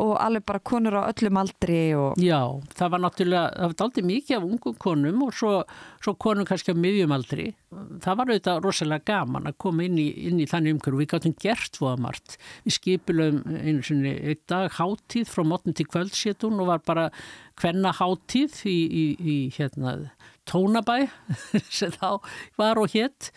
[0.02, 2.18] Og alveg bara konur á öllum aldri og...
[2.20, 2.40] Já,
[2.76, 5.52] það var náttúrulega, það var aldrei mikið af ungum konum og svo,
[6.04, 7.46] svo konum kannski á miðjumaldri.
[8.04, 11.00] Það var auðvitað rosalega gaman að koma inn í, inn í þannig umhverju.
[11.00, 12.36] Við gáttum gert fóða margt.
[12.66, 17.08] Við skipulum einu sinni einn dag hátíð frá mótnum til kvöldsétun og var bara
[17.62, 19.96] hvenna hátíð í, í, í hérna,
[20.48, 21.06] tónabæ
[21.78, 22.20] sem þá
[22.60, 23.32] var og hétt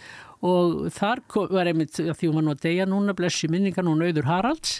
[0.46, 4.30] og þar var einmitt, því hún var nú að deyja núna, blessi minningar nú Nauður
[4.30, 4.80] Haralds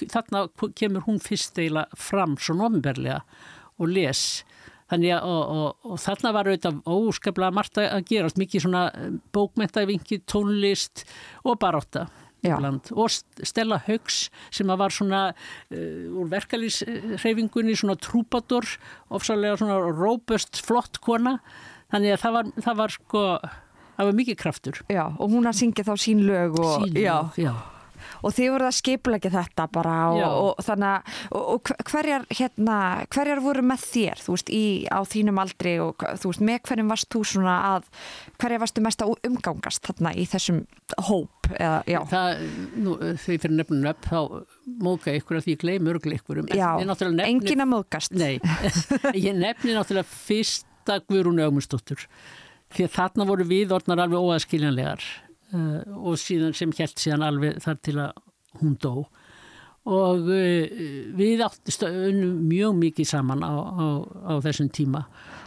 [0.00, 0.46] þarna
[0.78, 3.20] kemur hún fyrst eiginlega fram svo nofinberlega
[3.78, 4.42] og les
[4.92, 8.82] þannig að og, og, og þarna var auðvitað óskaplega margt að gerast mikið svona
[9.32, 11.06] bókmentavingi, tónlist
[11.44, 12.08] og baróta.
[12.42, 12.88] Ibland.
[12.98, 13.06] og
[13.46, 18.66] Stella Haugs sem að var svona uh, úr verkalýsreifingunni svona trúbadur
[19.14, 21.36] ofsalega svona robust flott kona
[21.92, 23.22] þannig að það var, það var sko
[23.94, 26.72] það var mikið kraftur Já, og hún að syngja þá sín lög og...
[26.82, 27.54] Sín, já, já.
[28.22, 30.22] Og þið voruð að skipleggja þetta bara og,
[30.58, 32.76] og þannig að og, og hver- hverjar, hérna,
[33.12, 36.92] hverjar voru með þér, þú veist, í, á þínum aldri og þú veist, með hverjum
[36.94, 37.88] varst þú svona að,
[38.42, 40.62] hverjar varstu mest að umgangast þarna í þessum
[41.08, 41.80] hóp eða,
[42.12, 42.44] Það,
[42.84, 44.20] nú, ég fyrir nefnum upp, þá
[44.82, 46.48] móka ykkur að því ég gleymi örglega ykkur um.
[47.26, 48.36] engin að móðgast Nei,
[49.26, 52.06] ég nefni náttúrulega fyrsta Guðrúnu Ögmundsdóttur.
[52.72, 55.04] Því að þarna voru við orðnar alveg óaðskiljanlegar
[55.52, 58.22] uh, og síðan sem held síðan alveg þar til að
[58.60, 58.94] hún dó.
[59.82, 60.82] Og uh,
[61.18, 63.86] við áttum mjög mikið saman á, á,
[64.30, 65.06] á þessum tíma.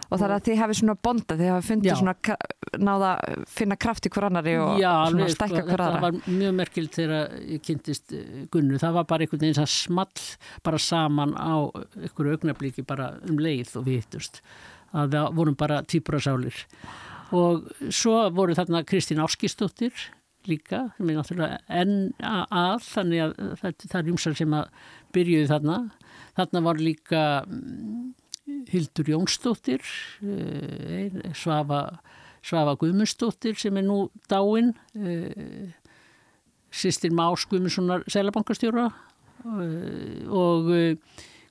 [0.10, 1.96] og það er að þið hafið svona bonda, þið hafið fundið Já.
[2.02, 2.36] svona
[2.78, 6.04] náða að finna kraft í hver annari og Já, svona stækka sko, hver þetta aðra
[6.04, 8.80] var mjög merkilt þegar ég kynntist eh, Gunnu.
[8.82, 10.28] Það var bara einhvern veginn sem small
[10.68, 11.56] bara saman á
[12.04, 14.41] einhverju augnablíki bara um leið og við hittust.
[14.96, 16.60] Að það vorum bara týpurasálir.
[16.60, 17.14] Og
[17.93, 19.93] svo voru þarna Kristín Áskistóttir
[20.50, 24.67] líka, sem er náttúrulega enn a- að, þannig að það, er júmsar sem að
[25.15, 25.78] byrjuði þarna.
[26.38, 28.13] Þarna var líka mm,
[28.69, 29.82] Hildur Jónsdóttir,
[30.21, 31.80] eh, Svafa,
[32.45, 35.74] Svafa Guðmundsdóttir sem er nú dáin, eh,
[36.69, 38.89] sýstir Más Guðmundssonar selabankastjóra
[39.45, 40.69] eh, og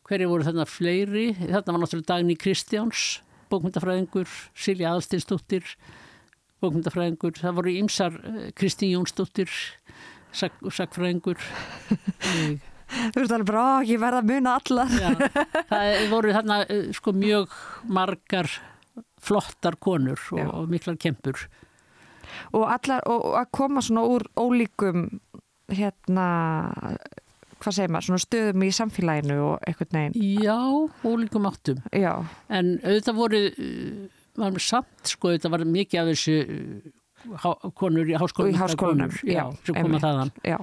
[0.05, 3.21] hverju voru þarna fleiri, þarna var náttúrulega Dagný Kristjáns,
[3.55, 5.65] bókmyndafræðingur, Silja Aðalstinsdóttir,
[6.65, 8.21] bókmyndafræðingur, það voru ymsar
[8.59, 9.51] Kristín Jónsdóttir,
[10.35, 11.41] sak, sakfræðingur,
[12.35, 14.91] eh, Þú veist alveg bara, "Ó, ég verða að muna allar.
[14.93, 15.09] Já,
[15.71, 17.55] það voru þarna eh, sko mjög
[17.89, 18.51] margar
[19.25, 21.47] flottar konur og, og miklar kempur.
[22.53, 25.09] og allar, og, og að koma svona úr ólíkum
[25.73, 26.29] hérna
[27.65, 30.59] hvað segir maður, svona stöðum í samfélaginu og eitthvað neginn, Já,
[31.09, 31.81] ólíkum áttum.
[31.93, 32.13] já,
[32.49, 36.37] En auðvitað voru, uh, var með samt sko, auðvitað var mikið af þessu
[37.41, 37.51] há,
[37.81, 38.55] konur í háskólanum.
[38.55, 40.33] í háskólanum já, sem koma þaðan.
[40.45, 40.59] já,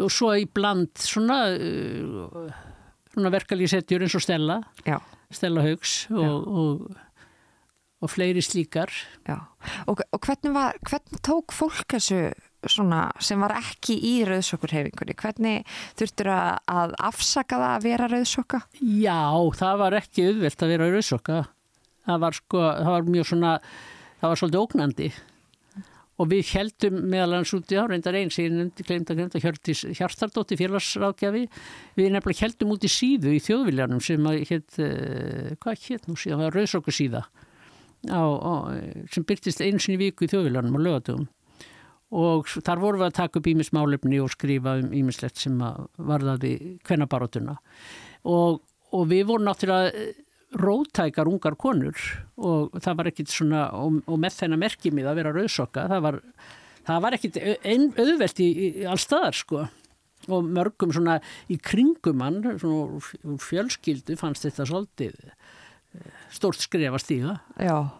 [0.00, 2.52] Og svo í bland svona, uh,
[3.12, 4.96] svona verkalýsetjur eins og Stella, já,
[5.30, 6.96] Stella Haugs og, og,
[8.02, 8.88] og fleiri slíkar.
[9.28, 9.36] já
[9.86, 12.22] og, og hvernig var, hvernig tók fólk þessu
[12.70, 18.62] svona sem var ekki í rauðsokkurhefingunni, hvernig þurftur að, afsaka það að vera rauðsokka?
[18.80, 19.24] Já,
[19.58, 21.42] það var ekki auðvelt að vera rauðsokka.
[22.06, 23.52] Það var sko, það var mjög svona,
[24.22, 25.12] það var svolítið ógnandi.
[26.20, 29.36] Og við heldum meðal hans út í á, reyndar eins, ég nefndi, glemt að glemt
[29.38, 31.46] að Hjördís Hjartardóttir félagsráðgjafi,
[31.98, 36.18] við nefnilega heldum út í síðu í þjóðviljanum sem að hétt, uh, hvað hétt nú
[36.20, 37.22] síðan, það var rauðsokku síða,
[38.12, 38.52] á, á,
[39.14, 41.26] sem byrtist einu sinni í viku í þjóðviljanum á lögatöfum.
[42.12, 46.52] Og þar vorum við að taka upp ímismálefni og skrifa um ímislegt sem að varðaði
[46.84, 47.56] kvennabarótuna
[48.28, 48.60] og,
[48.92, 50.18] og við vorum náttúrulega eh,
[50.60, 51.96] rótækar ungar konur
[52.36, 56.18] og það var ekkit svona og, og með þennan merkimið að vera rauðsokka það var,
[56.88, 59.68] það var ekkit auðvelt í, í allstaðar sko.
[60.30, 61.16] Og mörgum svona
[61.50, 67.32] í kringum hann svona fjölskyldu fannst þetta svolítið eh, stórt skref að stíga.
[67.58, 67.90] Já,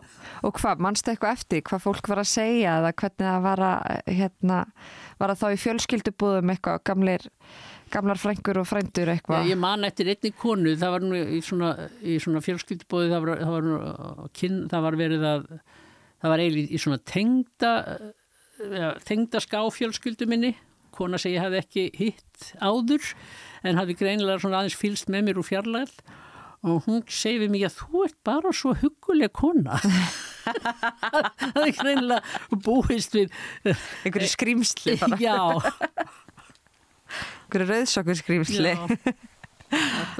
[0.42, 4.00] og hvað, mannstu eitthvað eftir, hvað fólk var að segja eða hvernig það var að,
[4.16, 4.56] hérna,
[5.20, 7.26] var að þá í fjölskyldubúðum eitthvað, gamlir,
[7.94, 9.46] gamlar frængur og frændur eitthvað?
[9.50, 11.70] Ég man eftir einni konu, það var nú í svona,
[12.02, 13.70] í svona fjölskyldubóði, það var, það var,
[14.74, 15.46] það var verið að,
[16.24, 17.72] það var eiginlega í svona tengda,
[19.06, 20.56] tengda skáfjölskyldu minni,
[20.92, 23.14] kona sem ég hafði ekki hitt áður,
[23.62, 25.94] en hafði greinilega svona aðeins fylst með mér úr fjarlæð
[26.62, 29.80] og hún segi við mig að þú ert bara svo huguleg kona.
[30.42, 33.34] það er greinilega búist við,
[34.04, 35.36] Einhverju skrýmsli já,
[37.48, 38.74] einhverju rauðsokkur skrýmsli.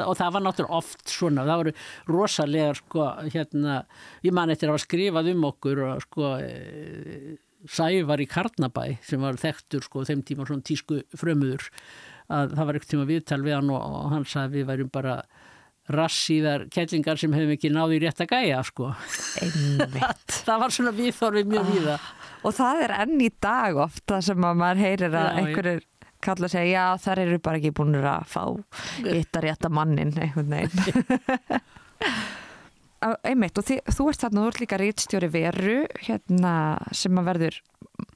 [0.00, 1.72] Og það var náttúrulega oft svona, það voru
[2.08, 3.82] rosalega sko, hérna,
[4.24, 7.34] ég man eftir að skrifað um okkur og sko e,
[7.68, 11.68] Sævar í Karnabæ sem var þekktur sko þeim tíma svona tísku frömuður
[12.32, 15.18] að það var ekkert tíma viðtal við hann og, hann sagði við værum bara
[15.96, 18.90] rassíðar kellingar sem hefum ekki náði rétt að gæja sko.
[20.48, 21.96] Það var svona viðþorfið mjög víða.
[22.42, 25.84] Og það er enn í dag oft það sem að maður heyrir að einhverjur
[26.22, 28.42] kalla að segja, já, þar eru bara ekki búinur að fá
[29.10, 31.02] yttar rétta mannin, einhvern veginn.
[33.26, 36.52] Einmitt, og þi, þú ert þarna, þú ert líka rítstjóri veru, hérna,
[36.94, 37.58] sem að verður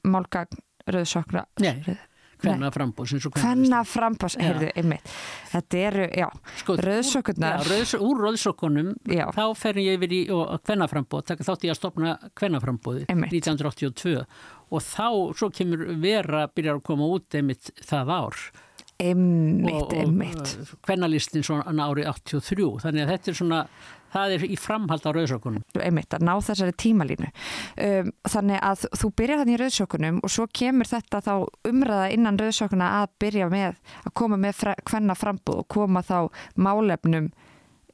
[0.07, 1.43] málgagn rauðsokra.
[1.59, 1.97] Nei,
[2.43, 4.43] hvenna frambóð svo Hvenna frambás, Já.
[4.45, 5.13] heyrðu, einmitt.
[5.51, 6.27] Þetta eru, já,
[6.61, 7.57] Sko, rauðsokkurnar.
[7.57, 9.25] Já, rauðs, úr rauðsokkunum Já.
[9.35, 10.21] þá fer ég yfir í
[10.67, 13.33] kvennaframbóð, taka þátt í að stopna kvennaframbóði Einmitt.
[13.33, 14.25] 1982
[14.69, 15.07] og þá
[15.39, 18.47] svo kemur vera að byrja að koma út einmitt það ár
[18.97, 20.55] Einmitt, einmitt.
[20.87, 22.65] Hvernalistin svona árið 83.
[22.81, 23.59] Þannig að þetta er svona,
[24.17, 25.65] það er í framhald á rauðsökunum.
[25.81, 27.31] Einmitt, að ná þessari tímalínu.
[27.87, 31.33] Um, þannig að þú byrjar þannig í rauðsökunum og svo kemur þetta þá
[31.71, 36.17] umræða innan rauðsökuna að byrja með, að koma með hvenna frambúð og koma þá
[36.55, 37.29] málefnum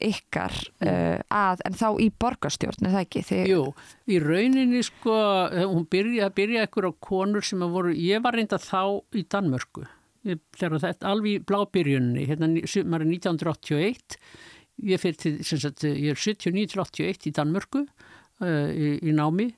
[0.04, 3.26] ykkar uh, að, en þá í borgarstjórn, er það ekki?
[3.30, 3.44] Þið...
[3.54, 3.66] Jú,
[4.10, 5.18] í rauninni sko,
[5.70, 9.86] hún byrja, byrja ekkur á konur sem að voru, ég var reynda þá í Danmörku
[10.24, 14.18] þegar þetta alveg í blábyrjunni hérna er 1981
[14.88, 19.52] ég, til, sagt, ég er 79-81 í Danmörku uh, í, í námi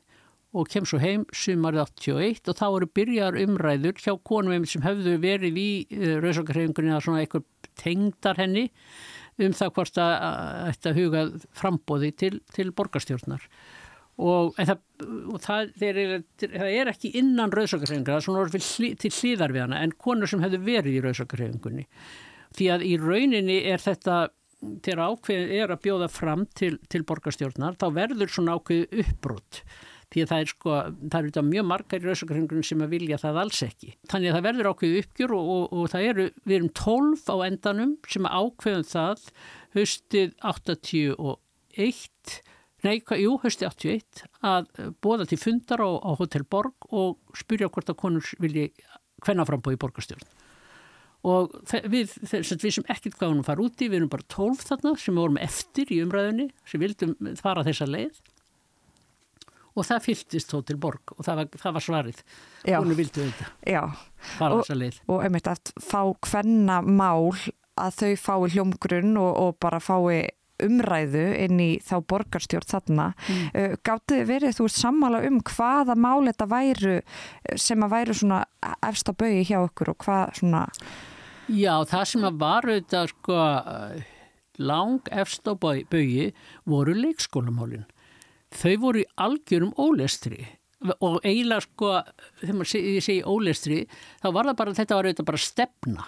[0.55, 5.17] og kem svo heim sumarið 81 og þá eru byrjar umræður hjá konum sem hefðu
[5.23, 7.47] verið í uh, rauðsókarhefingunni eða svona eitthvað
[7.81, 8.69] tengdar henni
[9.35, 10.13] um það hvort að
[10.69, 11.23] þetta huga
[11.59, 13.49] frambóði til, til borgarstjórnar.
[14.15, 14.77] Og, það,
[15.27, 15.97] og það, er,
[16.39, 20.31] það er ekki innan rauðsökarhefingar, það er svona orðið til hlýðar við hana en konur
[20.31, 21.83] sem hefur verið í rauðsökarhefingunni
[22.55, 24.19] því að í rauninni er þetta
[24.85, 29.61] þegar ákveðin er að bjóða fram til, til borgarstjórnar þá verður svona ákveð uppbrútt
[30.13, 30.73] því að það er sko,
[31.11, 33.93] það eru þetta mjög margar í rauðsökarhefingunum sem að vilja það alls ekki.
[34.11, 37.35] Þannig að það verður ákveð uppgjur og, og, og það eru, við erum tólf á
[37.47, 39.25] endanum sem ákveðum það
[39.75, 42.37] höstið 81
[42.85, 44.69] nei, jú, hösti 81 að
[45.03, 48.69] bóða til fundar á, á Hotel Borg og spyrja hvort að konur vilji
[49.25, 50.44] hvenna frambóði borgarstjórn
[51.25, 51.55] og
[51.89, 55.41] við, við sem ekkert gáðum að fara úti, við erum bara tólf þarna sem vorum
[55.41, 58.21] eftir í umræðinni sem vildum fara þessa leið.
[59.75, 62.23] Og það fylgtist Hotel Borg og það var, það var svarið.
[62.63, 63.81] Konur vildu þetta
[64.37, 65.01] fara þessa leið.
[65.11, 67.33] og einmitt að fá hvenna mál
[67.75, 70.29] að þau fái hljómgrunn og, og bara fái
[70.63, 73.09] umræðu inn í þá borgarstjórn þarna.
[73.27, 73.49] Mm.
[73.51, 76.95] Uh, Gáttu þið verið þú sammála um hvaða mál þetta væru
[77.59, 78.45] sem að væru svona
[78.87, 80.63] efst á baui hjá okkur og hvað svona...
[81.51, 83.39] Já, það sem að varu þetta sko
[84.57, 86.31] lang efst á baui
[86.65, 87.85] voru leikskólamálinn.
[88.55, 90.45] Þau voru í algjörum ólestri
[91.01, 91.95] og eiginlega sko,
[92.41, 93.79] þegar maður segi, segi ólestri,
[94.21, 96.05] þá var það bara, þetta var auðvitað bara stefna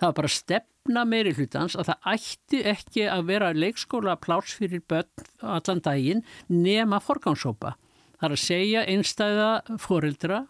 [0.00, 4.82] það var bara stefna meiri hlutans að það ætti ekki að vera leikskóla plárs fyrir
[4.88, 7.74] börn allan daginn nema forgámsópa.
[8.20, 9.50] Það er að segja einstæða
[9.80, 10.40] fóreldra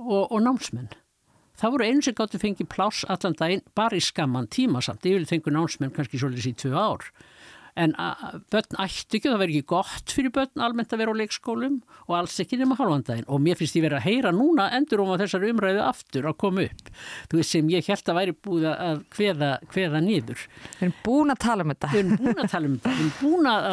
[0.00, 0.88] og, og námsmenn.
[1.60, 5.04] Það voru eins og gáttu fengið plárs allan daginn bara í skamman tíma samt.
[5.04, 7.10] Ég vil fengu námsmenn kannski svolítið í tvö ár
[7.78, 7.94] en
[8.52, 12.16] börn ætti ekki, það verður ekki gott fyrir börn almennt að vera á leikskólum og
[12.18, 15.24] alls ekki nema halvandaginn og mér finnst ég verið að heyra núna endur um að
[15.24, 16.90] þessar umræðu aftur að koma upp.
[17.30, 21.32] Þú veist sem ég held að væri búið að hveða, hveða nýður Við erum búin
[21.32, 21.90] að tala um þetta.
[21.92, 23.68] Við erum búin að tala um þetta, við erum búin að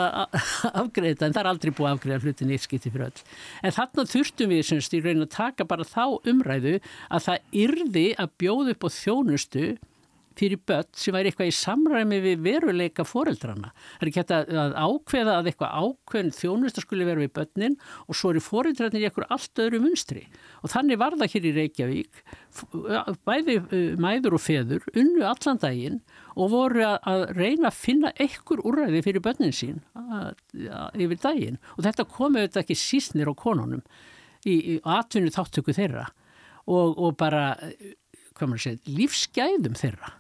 [0.83, 3.25] afgreða þetta en það er aldrei búið að afgreða hlutin eitt skipti fyrir öll.
[3.63, 6.77] En þarna þurftum við semst í raun að taka bara þá umræðu
[7.09, 9.67] að það yrði að bjóða upp á þjónustu
[10.37, 13.71] fyrir börn sem væri eitthvað í samræmi við veruleika foreldrana.
[13.97, 18.17] Það er ekki hægt að ákveða að eitthvað ákveðin þjónustar skulle vera við börnin og
[18.17, 20.25] svo eru foreldrarnir í eitthvað allt öðru munstri.
[20.61, 22.21] Og þannig var það hér í Reykjavík,
[23.27, 23.57] bæði
[24.01, 26.01] mæður og feður, unnu allan daginn
[26.37, 30.35] og voru að reyna að finna eitthvað úrræði fyrir börnin sín að,
[30.69, 31.59] að, yfir daginn.
[31.75, 33.81] Og þetta komi auðvitað ekki sísnir á konunum
[34.45, 36.05] í, í atvinni þáttöku þeirra
[36.67, 37.55] og, og bara,
[38.37, 40.13] hvað maður segir, lífsgæðum þeirra.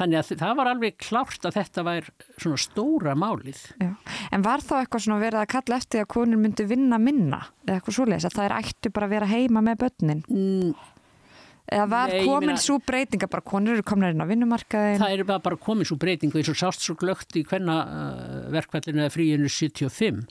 [0.00, 2.06] Þannig að það var alveg klárt að þetta var
[2.40, 3.58] svona stóra málið.
[3.76, 3.90] Já.
[4.32, 7.76] En var þá eitthvað svona verið að kalla eftir að konur myndi vinna minna eða
[7.76, 10.24] eitthvað svoleiðis að það er ættu bara að vera heima með börnin?
[10.30, 10.72] Mm.
[11.70, 14.98] Eða var Nei, komin minna, svo breytinga bara konur eru komin inn á vinnumarkaðin?
[14.98, 19.04] Það er bara komin svo breytinga eins og sást svo glögt í hvenna uh, verkvallinu
[19.04, 20.24] eða fríinu 75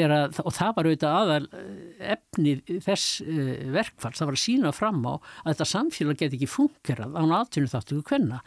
[0.00, 4.74] að, og það var auðvitað aðal eh, efnið þess uh, verkfall, það var að sína
[4.76, 8.42] fram á að þetta samfélag get ekki funkerað án aðtunum þáttu hvenna.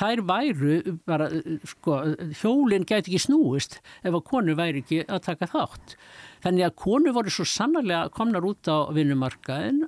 [0.00, 2.00] Það er væru bara, uh, sko,
[2.40, 5.96] hjólinn get ekki snúist ef að konu væri ekki að taka þátt.
[6.40, 9.84] Þannig að konu voru svo sannarlega komnar út á vinnumarkaðin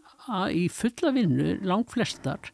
[0.53, 2.53] í fulla vinnu, langt flestar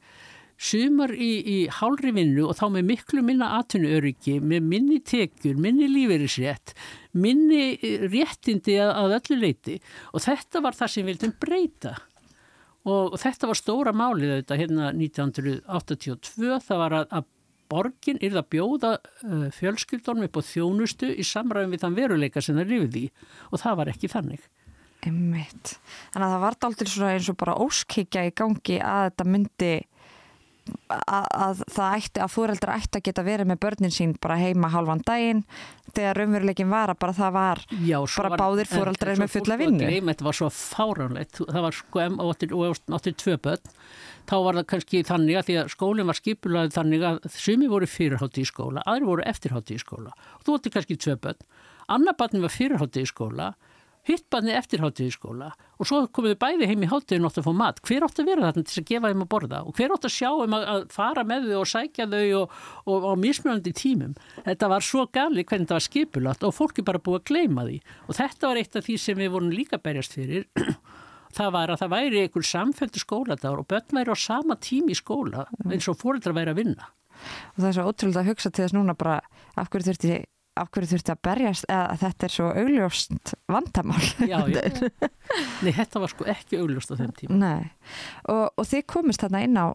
[0.59, 5.87] sumar í, í hálri vinnu og þá með miklu minna atvinnuöryggi, með minni tekjur, minni
[5.93, 6.75] lífeyrisrétt,
[7.15, 9.79] minni eh, réttindi að, að öllu leiti
[10.13, 11.95] og þetta var það sem við vildum breyta.
[12.89, 17.27] Og, þetta var stóra málið þetta hérna 1982, það var að, að
[17.71, 22.59] borgin er það bjóða uh, fjölskyldunum upp á þjónustu í samræðum við þann veruleika sem
[22.59, 23.05] það lifið í
[23.51, 24.49] og það var ekki þannig.
[25.07, 25.77] Einmitt.
[26.13, 29.73] Þannig að það var aldrei eins og bara óskikja í gangi að þetta myndi
[30.91, 34.71] að, að það ætti að fóreldra ætti að geta verið með börnin sín bara heima
[34.73, 35.45] halvan daginn
[35.95, 39.57] þegar raunveruleikin var að bara það var Já, bara var- báðir en svo með fulla
[39.61, 39.89] vinnu.
[40.09, 43.73] Þetta var svo fáránlegt, það var sko em- og áttir, og áttir tvö börn.
[44.29, 47.87] Þá var það kannski þannig að því að skólinn var skipulaðið þannig að sumi voru
[47.89, 50.13] fyrirhátti í skóla, aðri voru eftirhátti í skóla.
[50.37, 51.41] Og þú áttir kannski tvö börn.
[51.89, 53.55] Annar barni var fyrirhátti í skóla
[54.09, 57.49] hitt barni eftirhátti í skóla og svo komuðu bæði heim í háttegin og átti að
[57.49, 57.81] fá mat.
[57.87, 59.61] Hver átti að vera þarna til að gefa þeim að borða?
[59.69, 62.57] Og hver átti að sjá þeim að, að fara með þau og sækja þau og,
[62.95, 64.15] og á mismunandi tímum?
[64.49, 67.67] Þetta var svo gali hvernig þetta var skipulagt og fólk er bara búið að gleyma
[67.69, 67.79] því.
[68.09, 70.49] Og þetta var eitt af því sem við vorum líka berjast fyrir.
[71.39, 74.97] Það var að það væri einhver samfældu skóladagur og börn væri á sama tími í
[74.97, 76.89] skóla eins og fóreldrar væri að vinna.
[77.53, 79.19] Og það er svo ótrúlega að hugsa til þess núna bara
[79.53, 80.15] af hverju þurfti
[80.59, 84.63] af hverju þurfti að berjast eða að þetta er svo augljóst vandamál já, já.
[85.65, 87.69] Nei, þetta var sko ekki augljóst á þeim tíma Nei.
[88.29, 89.67] Og, og þið komist þarna inn á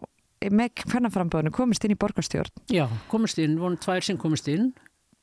[0.44, 4.72] með hvernaframböðinu, komist inn í borgarstjórn Já, komist inn, voru tvær sem komist inn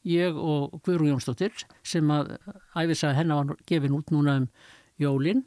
[0.08, 1.54] ég og Guðrún Jónsdóttir
[1.86, 2.36] sem að
[2.74, 4.48] æfisa hennar var gefin út núna um
[5.02, 5.44] jólin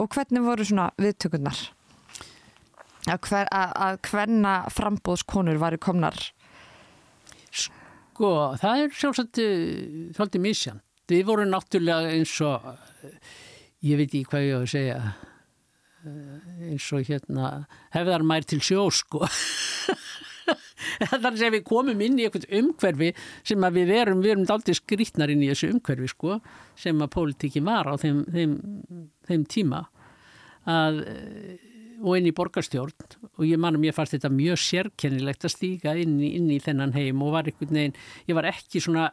[0.00, 1.60] og hvernig voru svona viðtökurnar
[3.08, 6.18] að, hver, að, að hvenna frambóðskonur varu komnar
[8.18, 10.80] Sko, það er sjálfsagt eh, svolítið misjan.
[11.08, 12.68] Við vorum náttúrulega eins og,
[13.86, 14.96] ég veit ekki hvað ég á að segja,
[16.04, 17.52] eh, eins og hérna,
[17.94, 19.22] hefðar mær til sjó, sko.
[20.98, 23.12] Þannig að við komum inn í eitthvað umhverfi
[23.46, 26.38] sem að við erum, við erum daldið skrítnar inn í þessu umhverfi, sko,
[26.76, 28.54] sem að pólitíkin var á þeim, þeim,
[29.28, 29.86] þeim tíma
[30.68, 31.56] að eh,
[31.98, 36.18] og inn í borgarstjórn og ég manum ég fannst þetta mjög sérkennilegt að stíga inn
[36.20, 37.96] í, inn í þennan heim og var einhvern veginn,
[38.28, 39.08] ég var ekki svona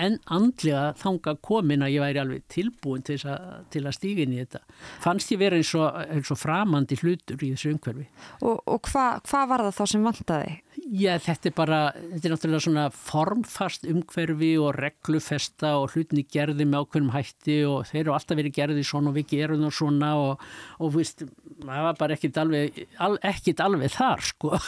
[0.00, 4.34] en andlega þanga komin að ég væri alveg tilbúin til, að, til að stíga inn
[4.34, 4.62] í þetta.
[5.04, 8.06] Fannst ég vera eins og, eins og framandi hlutur í þessu umhverfi.
[8.40, 10.56] og, og hvað hva var það þá sem vantaði?
[10.92, 16.66] Já, þetta er bara, þetta er náttúrulega svona formfast umhverfi og reglufesta og hlutinni gerði
[16.66, 20.10] með ákveðnum hætti og þeir eru alltaf verið gerði svona og við gerum það svona
[20.20, 20.42] og,
[20.82, 21.22] og víst,
[21.62, 24.58] það var bara ekkit alveg, al, ekkit alveg þar, sko.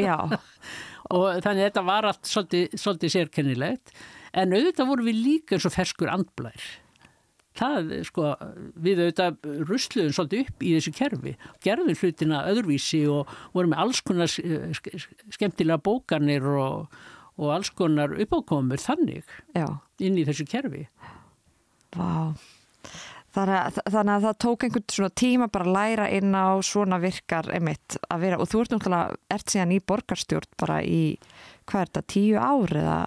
[0.00, 0.16] Já,
[1.14, 3.96] og þannig að þetta var allt svolítið, svolítið sérkennilegt
[4.34, 6.64] en auðvitað voru við líka eins og ferskur andblær.
[7.54, 8.32] Það sko
[8.82, 9.36] við auðvitað
[9.68, 14.96] rusluðum svolítið upp í þessu kerfi gerðum hlutina öðruvísi og vorum með alls konar sk-
[15.36, 16.88] skemmtilega bókanir og,
[17.38, 19.22] og alls konar uppákomur þannig
[19.54, 19.68] já,
[20.02, 20.88] inn í þessu kerfi.
[21.94, 22.34] Vá.
[23.34, 26.98] Þannig að, þannig að það tók einhvern svona tíma bara að læra inn á svona
[27.02, 31.00] virkar einmitt að vera og þú ert náttúrulega ert síðan í borgarstjórn bara í
[31.70, 32.98] hvað er þetta, tíu ár eða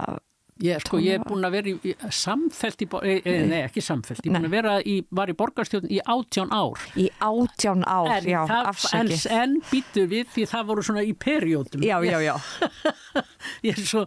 [0.64, 3.82] Ég, sko, ég er búin að vera í, samfelt í, bor- e, e, nei ekki
[3.86, 6.82] samfelt, ég er búin að vera í, var í borgarstjórn í átján ár.
[6.98, 11.14] Í átján ár, en, já, það, en, en býtu við því það voru svona í
[11.14, 11.86] periódum.
[11.86, 12.36] Já, já, já,
[13.68, 14.06] ég, er svo,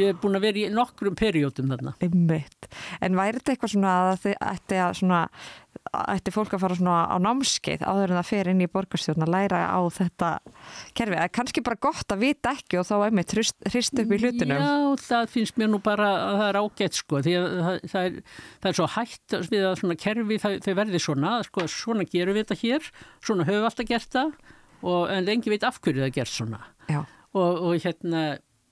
[0.00, 1.96] ég er búin að vera í nokkrum periódum þarna.
[2.04, 2.70] Einmitt.
[3.00, 5.26] En væri þetta eitthvað svona að þið ætti að svona
[5.92, 9.32] ætti fólk að fara svona á námskeið áður en það fer inn í borgarstjórn að
[9.32, 10.28] læra á þetta
[10.96, 14.18] kerfi, það er kannski bara gott að vita ekki og þá einmitt hrist, upp í
[14.20, 14.62] hlutunum.
[14.62, 18.08] Já, það finnst mér nú bara að það er ágætt sko, því að það, það,
[18.08, 22.38] er, það er svo hætt við að svona kerfi, þau verði svona, sko, svona gerum
[22.38, 22.92] við þetta hér,
[23.24, 24.32] svona höfum við alltaf gert það,
[24.82, 26.62] og, en lengi veit af hverju það er gert svona.
[26.92, 27.02] Já,
[27.32, 28.22] Og, og hérna,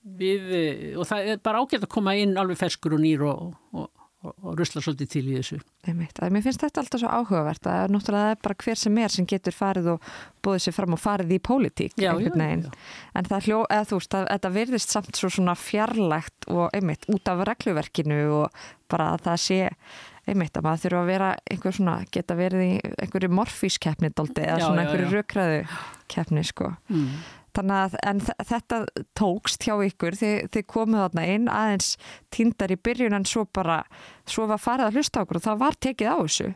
[0.01, 0.53] við,
[0.97, 3.87] og það er bara ágætt að koma inn alveg ferskur og nýr og, og,
[4.25, 5.59] og, og rusla svolítið til í þessu.
[5.87, 8.99] einmitt, að mér finnst þetta alltaf svo áhugavert að náttúrulega það er bara hver sem
[9.03, 10.11] er sem getur farið og
[10.45, 12.71] búið sér fram og farið í pólitík Já, já, já.
[13.13, 17.33] en það hljó, eða veist, að, þetta virðist samt svo svona fjarlægt og einmitt út
[17.33, 19.61] af regluverkinu og bara að það sé
[20.29, 24.83] einmitt að maður þurfa að vera einhver svona, geta verið í einhverju morfískeppni eða svona
[24.83, 25.13] einhverju já.
[25.17, 25.61] rökræðu
[26.11, 26.73] keppni sko.
[26.91, 27.15] Mm.
[27.51, 28.77] Þannig að þetta
[29.19, 31.89] tókst hjá ykkur, þið, þið komuð þarna inn aðeins
[32.31, 33.81] týndar í byrjun en svo bara,
[34.29, 36.47] svo var farið að hlusta okkur og það var tekið á þessu.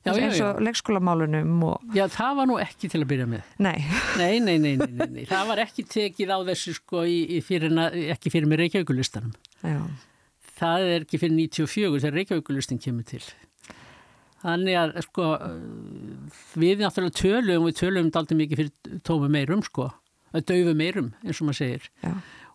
[0.00, 3.42] Já, eins og leikskólamálunum og, Já, það var nú ekki til að byrja með.
[3.62, 3.76] nei,
[4.18, 5.24] Nei, nei, nei, nei, nei, nei.
[5.30, 7.76] það var ekki tekið á þessu sko í, í fyrir,
[8.16, 9.34] ekki fyrir með Reykjavíkulistanum.
[9.62, 9.78] já,
[10.58, 13.22] það er ekki fyrir 94 þegar Reykjavíkulistin kemur til.
[14.40, 15.24] Þannig að sko
[16.60, 19.90] við náttúrulega tölum, við tölum daldi mikið fyrir tómu meirum sko,
[20.34, 21.88] að daufu meirum eins og maður segir.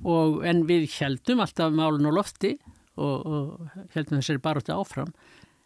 [0.03, 2.55] Og, en við heldum alltaf málun á lofti
[2.95, 5.11] og, og heldum þessari barótti áfram.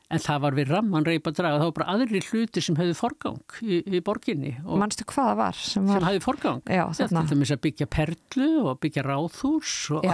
[0.10, 3.57] En það var við ramman reypa draga, það var bara aðri hluti sem hefði forgang
[3.62, 6.64] í, í borginni og manstu hvað það var sem sem var, hefði forgang.
[6.66, 10.07] já, Þetta er þess að byggja perlu og byggja ráðhús og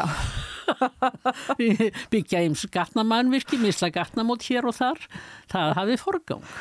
[2.11, 4.99] byggja eins gatnamannvirki, misla gatnamót hér og þar,
[5.53, 6.53] það hafði forgang.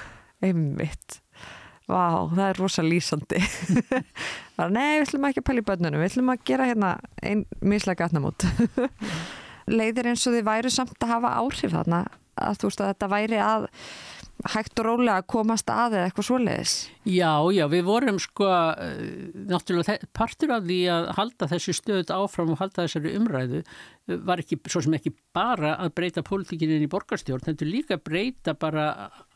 [0.44, 1.18] einmitt.
[1.84, 3.40] Vá, það er rosa lýsandi.
[4.56, 7.44] bara, nei, við ætlum ekki að pæla í börnunum, við ætlum að gera hérna einn
[7.60, 8.46] mislega gatnamót.
[9.68, 12.04] Leiðir eins og þið væru samt að hafa áhrif þarna
[12.40, 13.66] að þú veist að þetta væri að
[14.50, 16.72] hægt og rólega að komast að eða eitthvað svoleiðis.
[17.06, 22.52] Já, já, við vorum sko eh, náttúrulega partur af því að halda þessu stöðut áfram
[22.52, 26.90] og halda þessari umræðu eh, var ekki, svo sem ekki bara að breyta pólitíkinin í
[26.90, 28.88] borgarstjórn, þetta er líka að breyta bara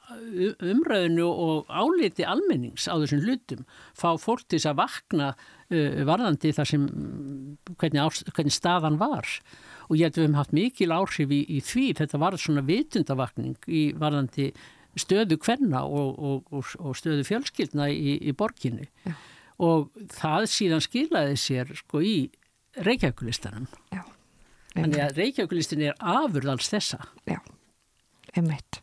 [0.09, 3.65] umræðinu og áliti almennings á þessum hlutum,
[3.97, 6.87] fá fólk til þess að vakna uh, varðandi þar sem
[7.75, 9.29] hvernig, á, hvernig staðan var.
[9.89, 12.65] Og ég held að við hefum haft mikil áhrif í, í því, þetta var svona
[12.69, 14.51] vitundavakning í varðandi
[14.99, 18.89] stöðu kvenna og, og, og stöðu fjölskyldna í, í borginni.
[19.07, 19.15] Já.
[19.59, 22.17] og það síðan skilaði sér sko í
[22.79, 23.67] Reykjavíkulistanum
[24.75, 27.01] þannig að Reykjavíkulistin er afurð alls þessa.
[27.27, 27.41] Já,
[28.37, 28.79] einmitt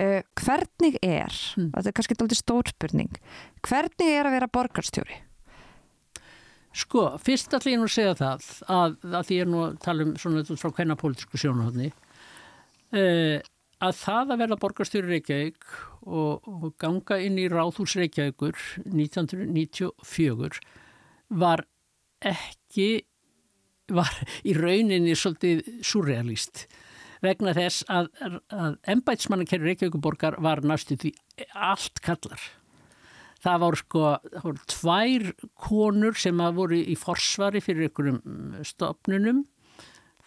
[0.00, 1.72] uh, Hvernig er, hmm.
[1.76, 3.20] þetta er kannski alltaf stór spurning,
[3.66, 5.20] hvernig er að vera borgarstjóri?
[6.80, 9.78] Sko, fyrst ætlum ég nú að segja það að, að því ég er nú að
[9.82, 13.38] tala um svona frá hvenna pólitísku sjónuhóðni uh,
[13.80, 15.66] að það að verða borgarstjóri Reykjavík
[16.06, 20.60] og, og ganga inn í Ráðhús Reykjavíkur 1994
[21.40, 21.64] var
[22.20, 22.90] ekki,
[23.90, 24.12] var
[24.46, 26.68] í rauninni svolítið surrealist
[27.24, 28.08] vegna þess að,
[28.52, 31.12] að ennbætsmannakerri Reykjavíkuborgar var næstu því
[31.54, 32.46] allt kallar.
[33.40, 34.04] Það voru sko,
[34.34, 35.28] það voru tvær
[35.68, 39.44] konur sem að voru í forsvari fyrir einhverjum stopnunum.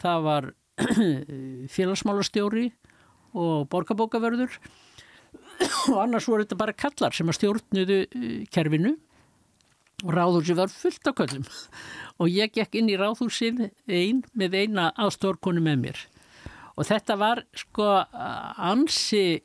[0.01, 0.49] Það var
[1.75, 2.71] félagsmálastjóri
[3.37, 4.57] og borgarbókavörður
[5.91, 8.95] og annars voru þetta bara kallar sem að stjórnuðu eh, kerfinu
[10.03, 11.45] og ráðhúsi var fullt af köllum
[12.19, 16.03] og ég gekk inn í ráðhúsið einn með eina aðstórkonu með mér
[16.73, 19.41] og þetta var sko ansi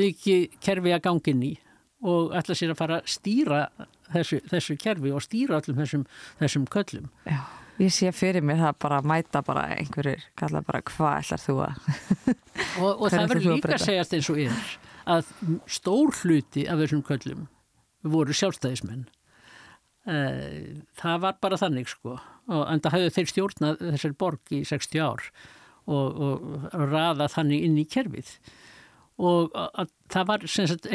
[0.00, 1.54] mikið kerfi að gangin í
[2.00, 3.64] og ætla sér að fara að stýra
[4.12, 6.06] þessu, þessu kerfi og stýra allum þessum,
[6.40, 7.10] þessum köllum.
[7.28, 7.40] Já
[7.80, 11.54] Ég sé fyrir mig það bara að mæta bara einhverjur, kalla bara hvað ætlar þú
[11.64, 11.86] að?
[12.82, 14.74] Og, og það verður líka að segjast eins og er
[15.10, 15.30] að
[15.70, 17.46] stór hluti af þessum köllum
[18.12, 19.06] voru sjálfstæðismenn.
[20.12, 22.18] Eh, það var bara þannig sko.
[22.52, 25.30] Og en það hafði þeir stjórnað þessar borg í 60 ár
[25.86, 28.34] og, og raða þannig inn í kerfið
[29.20, 30.44] og að, það var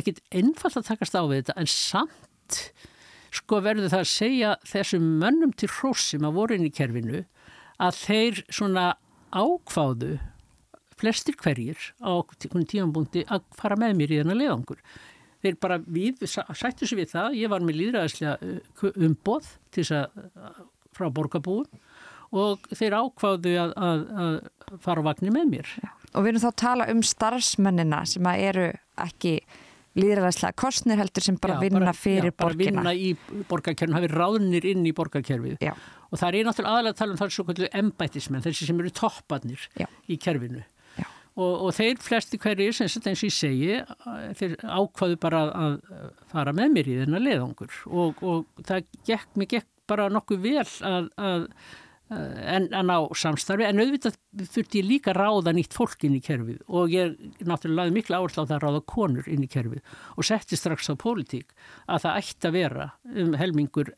[0.01, 2.59] ekkit einfalt að takast á við þetta en samt
[3.35, 7.25] sko verður það að segja þessum mönnum til hross sem að voru inn í kerfinu
[7.83, 8.85] að þeir svona
[9.35, 10.15] ákváðu
[10.95, 14.79] flestir hverjir á tímanbúndi að fara með mér í þennan leðangur.
[15.43, 19.97] Þeir bara við, sættu sér við það, ég var með líðræðislega uh, umboð til þess
[19.99, 20.63] að
[20.95, 21.67] frá borgarbúum
[22.35, 25.75] og þeir ákváðu að, að, að fara vagnir með mér.
[25.81, 25.91] Já.
[26.15, 28.67] Og við erum þá að tala um starfsmennina sem eru
[29.03, 29.39] ekki
[29.95, 32.83] líðræðislega kostnir heldur sem bara já, vinna bara, fyrir já, borgina.
[32.83, 35.57] Bara vinna í borgarkerfinu, hafi ráðnir inn í borgarkerfið.
[35.63, 35.73] Já.
[36.11, 38.91] Og það er náttúrulega aðalega að tala um það svo kvöldu embætismenn, þessi sem eru
[38.95, 39.67] topparnir
[40.11, 40.63] í kerfinu.
[41.35, 43.79] Og, og þeir flesti hverjir, sem eins og ég segi,
[44.39, 45.73] þeir ákvaðu bara að
[46.31, 47.79] fara með mér í þennan leðangur.
[47.91, 51.49] Og, og það gekk, mér gekk bara nokkuð vel að, að
[52.09, 53.65] en að ná samstarfi.
[53.65, 54.17] En auðvitað
[54.53, 56.61] þurfti ég líka ráða nýtt fólk inn í kerfið.
[56.69, 59.83] Og ég náttúrulega laði miklu áherslu á það að ráða konur inn í kerfið.
[60.13, 61.55] Og setti strax á pólitík
[61.89, 63.93] að það ætti að vera um helmingur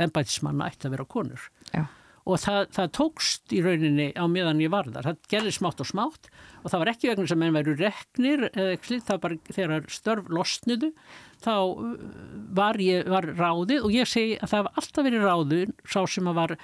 [0.00, 1.50] ennbætismanna ætti að vera konur.
[1.74, 1.84] Já.
[2.30, 5.88] og það, það tókst í rauninni á meðan ég var þar, það gerði smátt og
[5.88, 6.28] smátt.
[6.60, 10.92] Og það var ekki vegna sem enn væru reknir það var bara þegar störf losnudu
[11.40, 11.54] þá
[12.56, 13.82] var ég var ráðið.
[13.84, 16.56] Og ég segi að það var alltaf verið ráðið sá sem að var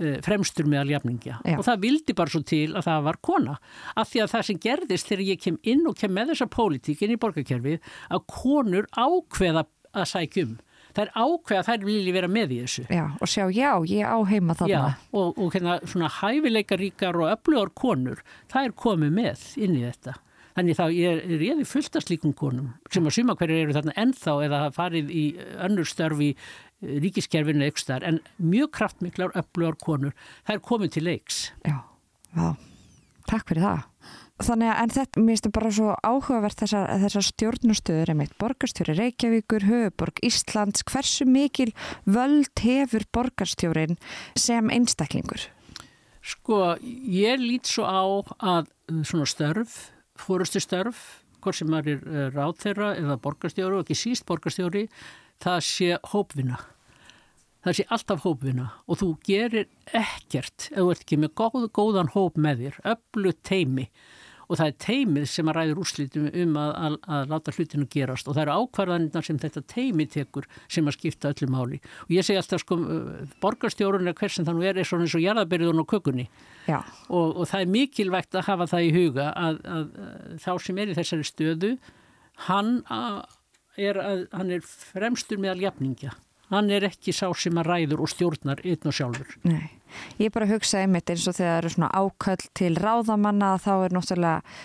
[0.00, 3.56] Eh, fremstur með aljafningja og það vildi bara svo til að það var kona.
[4.00, 7.02] Af því að það sem gerðist þegar ég kem inn og kem með þessa pólitík
[7.04, 10.54] inn í borgarkerfið að konur ákveða að sækjum
[10.96, 12.86] það er ákveða að þær vilji vera með í þessu.
[12.88, 14.72] Já, og sjá, já, ég á heima þarna.
[14.72, 19.84] Já, og, og hérna svona hæfileikaríkar og öflugar konur það er komið með inn í
[19.84, 20.16] þetta.
[20.56, 24.34] Þannig þá er ég fullt af slíkum konum sem að suma hverju eru þarna ennþá
[24.48, 25.24] eða farið í
[25.62, 26.32] önnur störfi
[26.80, 30.16] ríkiskerfinu aukstar en mjög kraftmiklar öflugar konur
[30.46, 31.40] það er komið til leiks.
[31.66, 31.78] Já,
[32.36, 32.50] já,
[33.28, 33.86] takk fyrir það.
[34.40, 38.94] Þannig að en þetta, mér finnst þetta bara svo áhugavert þessar, þessar stjórnustöður einmitt, borgarstjóri
[38.96, 41.74] Reykjavíkur, höfuborg Íslands, hversu mikil
[42.08, 43.98] völd hefur borgarstjórin
[44.40, 45.44] sem einstaklingur?
[46.24, 48.00] Sko, ég lít svo á
[48.40, 48.72] að
[49.04, 49.76] svona störf,
[50.20, 54.86] fórustu störf, hvort sem maður er ráð þeirra eða borgarstjóri og ekki síst borgarstjóri,
[55.40, 56.60] það sé hópvinna.
[57.60, 62.12] Það sé alltaf hópvinna og þú gerir ekkert ef þú ert ekki með góð, góðan
[62.14, 63.90] hóp með þér öllu teimi
[64.50, 68.26] og það er teimið sem að ræður úrslitum um að, að, að láta hlutinu gerast
[68.26, 71.78] og það eru ákvarðanirna sem þetta teimið tekur sem að skipta öllu máli.
[72.08, 72.78] Og ég segi alltaf sko
[73.44, 76.26] borgarstjórun er hversin þannig er svona eins og jarðaberiðun og kökunni.
[76.66, 80.82] Og, og það er mikilvægt að hafa það í huga að, að, að þá sem
[80.82, 81.72] er í þessari stöðu
[82.48, 82.74] hann
[83.80, 84.02] er,
[84.32, 86.16] hann er fremstur með aljafningja
[86.50, 89.38] hann er ekki sá sem að ræður og stjórnar einn og sjálfur.
[89.46, 89.70] Nei,
[90.18, 93.96] ég bara hugsa einmitt eins og þegar það eru svona áköll til ráðamanna þá er
[93.96, 94.60] náttúrulega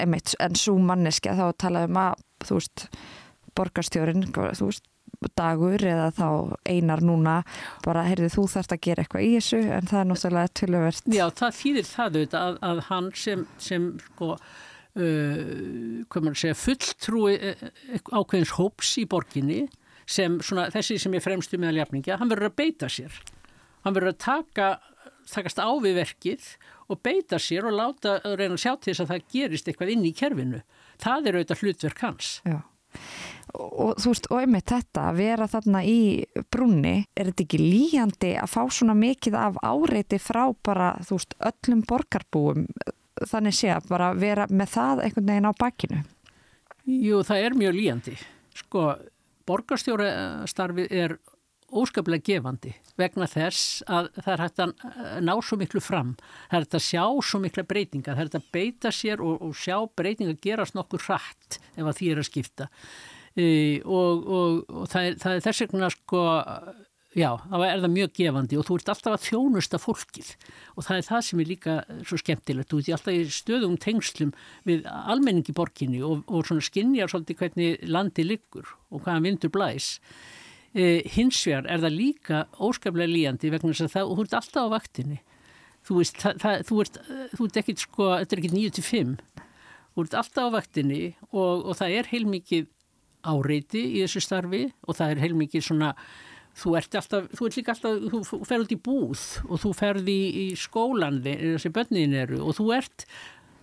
[0.00, 2.86] einmitt en svo manneski að þá talaðum að þú veist,
[3.58, 4.86] borgarstjórin þú veist,
[5.36, 6.28] dagur eða þá
[6.70, 7.40] einar núna
[7.84, 11.10] bara, heyrðu þú þarfst að gera eitthvað í þessu en það er náttúrulega töluvert.
[11.12, 14.30] Já, það þýðir það auðvitað að, að hann sem, sem sko
[14.94, 17.66] hvað maður segja, fulltrúi uh,
[18.10, 19.60] ákveðins hóps í borginni
[20.10, 23.14] sem svona, þessi sem er fremstu meðal jafningja, hann verður að beita sér.
[23.84, 24.70] Hann verður að taka,
[25.30, 26.48] takast á við verkið
[26.90, 30.08] og beita sér og láta reyna að sjá til þess að það gerist eitthvað inn
[30.08, 30.62] í kerfinu.
[31.00, 32.32] Það er auðvitað hlutverk hans.
[32.42, 32.58] Já.
[33.50, 36.00] Og þú veist, og einmitt þetta, að vera þarna í
[36.52, 41.36] brunni, er þetta ekki líjandi að fá svona mikið af áreiti frá bara, þú veist,
[41.50, 42.66] öllum borgarbúum,
[43.28, 46.02] þannig sé að bara vera með það einhvern veginn á bakkinu?
[46.90, 48.16] Jú, það er mjög líjandi.
[48.60, 48.86] Sko,
[49.48, 51.18] borgarstjórastarfið er
[51.70, 54.72] óskaplega gefandi vegna þess að það er hægt að
[55.22, 56.12] ná svo miklu fram,
[56.50, 59.40] það er hægt að sjá svo mikla breytinga, það er hægt að beita sér og,
[59.46, 62.68] og sjá breytinga gerast nokkur hratt ef að því er að skipta
[63.36, 63.46] e,
[63.84, 66.24] og, og, og það, er, það er þess vegna sko
[67.18, 70.28] Já, það er það mjög gefandi og þú ert alltaf að þjónusta fólkið
[70.76, 71.72] og það er það sem er líka
[72.06, 72.70] svo skemmtilegt.
[72.70, 74.30] Þú ert alltaf í stöðum tengslum
[74.68, 79.90] við almenningi borginni og, og svona skinnjar svolítið hvernig landi liggur og hvaðan vindur blæs.
[80.70, 84.70] E, hins vegar er það líka óskaplega líjandi vegna þess að það, þú ert alltaf
[84.70, 85.20] á vaktinni.
[85.90, 87.04] Þú veist, það, það, þú ert,
[87.34, 89.14] þú ert ekkit sko, þetta er ekkit 9-5.
[89.90, 92.70] Þú ert alltaf á vaktinni og, og það er heilmikið
[93.26, 95.96] áreiti í þessu starfi og það er heilmikið svona
[96.58, 100.20] þú ert alltaf, þú ert líka alltaf, þú fer út í búð og þú ferði
[100.30, 103.06] í, skólan þessi bönnin eru og þú ert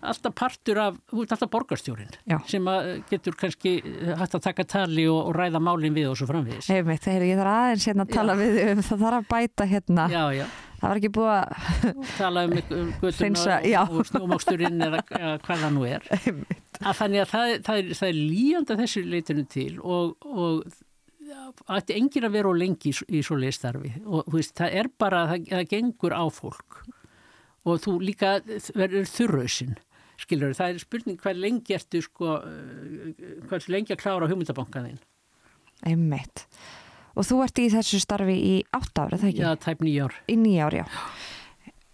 [0.08, 2.38] alltaf partur af, þú ert alltaf borgarstjórin já.
[2.50, 2.70] sem
[3.10, 6.70] getur kannski hægt að taka tali og, og ræða málinn við og svo framvegis.
[6.70, 9.70] Hefur mig, þegar ég þarf aðeins hérna að tala við um það þarf að bæta
[9.74, 10.08] hérna.
[10.14, 10.46] Já, já.
[10.78, 11.78] Það var ekki búið að
[12.20, 16.10] tala um, um göttuna og, snjómáksturinn eða hvað það nú er.
[16.78, 20.68] Að þannig að það, það er, er líjanda þessu leitinu til og, og
[21.78, 25.26] ætti engin að vera á lengi í, í svo leistarfi og veist, það er bara,
[25.32, 26.80] það, það gengur á fólk.
[27.68, 28.38] Og þú líka
[28.78, 29.76] verður þurrausinn
[30.22, 35.00] skilur, það er spurning hvað lengi ertu sko, eh, hvað lengi að klára hugmyndabankaðinn
[35.86, 36.48] Einmitt.
[37.18, 39.44] Og þú ert í þessu starfi í átt ára, það ekki?
[39.44, 40.86] Já, tæp nýjár Í nýjár, já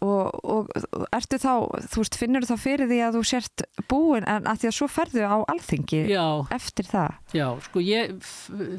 [0.04, 0.72] Og, og
[1.16, 1.52] ertu þá,
[1.94, 4.88] þú veist, finnur þá fyrir því að þú sért búin en að því að svo
[4.92, 6.26] ferðu á alþingi já,
[6.56, 7.20] eftir það?
[7.38, 8.16] Já, sko ég,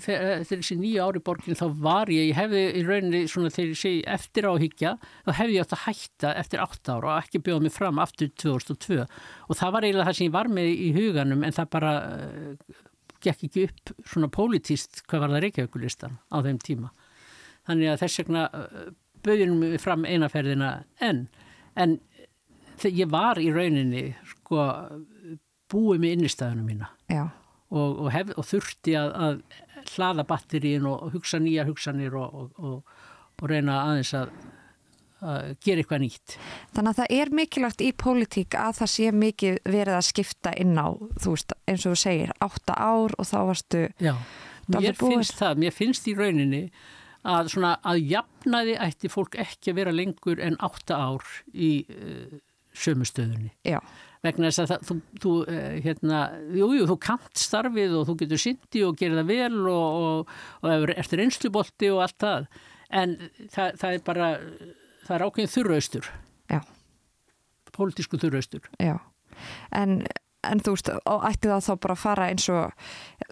[0.05, 3.81] þegar þessi nýja ári borgin þá var ég, ég hefði í rauninni svona þegar ég
[3.81, 7.64] segi eftir áhyggja, þá hefði ég átt að hætta eftir 8 ára og ekki bjóða
[7.64, 11.47] mig fram aftur 2002 og það var eiginlega það sem ég var með í huganum
[11.47, 12.83] en það bara uh,
[13.25, 16.93] gekk ekki upp svona pólitíst hvað var það Reykjavíkulistan á þeim tíma.
[17.64, 18.93] Þannig að þess vegna uh,
[19.25, 21.27] bauðinum fram einaferðina enn.
[21.75, 21.99] En
[22.85, 24.68] ég var í rauninni sko
[25.72, 26.91] búið með innistæðunum mína.
[27.75, 29.39] Og, og, hef, og þurfti að, að
[29.95, 32.85] hlaða batterín og, og hugsa nýja hugsanir og
[33.45, 34.35] reyna aðeins að,
[35.25, 36.37] að gera eitthvað nýtt.
[36.77, 40.77] Þannig að það er mikilvægt í pólitík að það sé mikið verið að skipta inn
[40.79, 40.89] á,
[41.20, 43.87] þú veist, eins og þú segir, átta ár og þá varstu...
[44.05, 44.14] Já,
[44.70, 46.62] mér finnst það, mér finnst í rauninni
[47.25, 52.35] að svona að jafnaði ætti fólk ekki að vera lengur en átta ár í uh,
[52.77, 53.53] sömustöðunni.
[53.66, 53.79] Já.
[54.25, 56.20] Vegna þess að það, þú, þú uh, hérna,
[56.57, 60.35] jú, jú, þú kant starfið og þú getur syndi og gerir það vel og, og,
[60.68, 62.49] og eftir einslubolti og allt það.
[62.95, 63.16] En
[63.53, 64.29] það, það er bara,
[65.07, 66.11] það er ákveðin þurraustur.
[66.53, 66.61] Já.
[67.75, 68.68] Pólitísku þurraustur.
[68.79, 68.99] Já.
[69.75, 70.03] En,
[70.47, 72.77] en þú veist, ætti það þá bara að fara eins og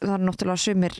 [0.01, 0.99] það er náttúrulega sumir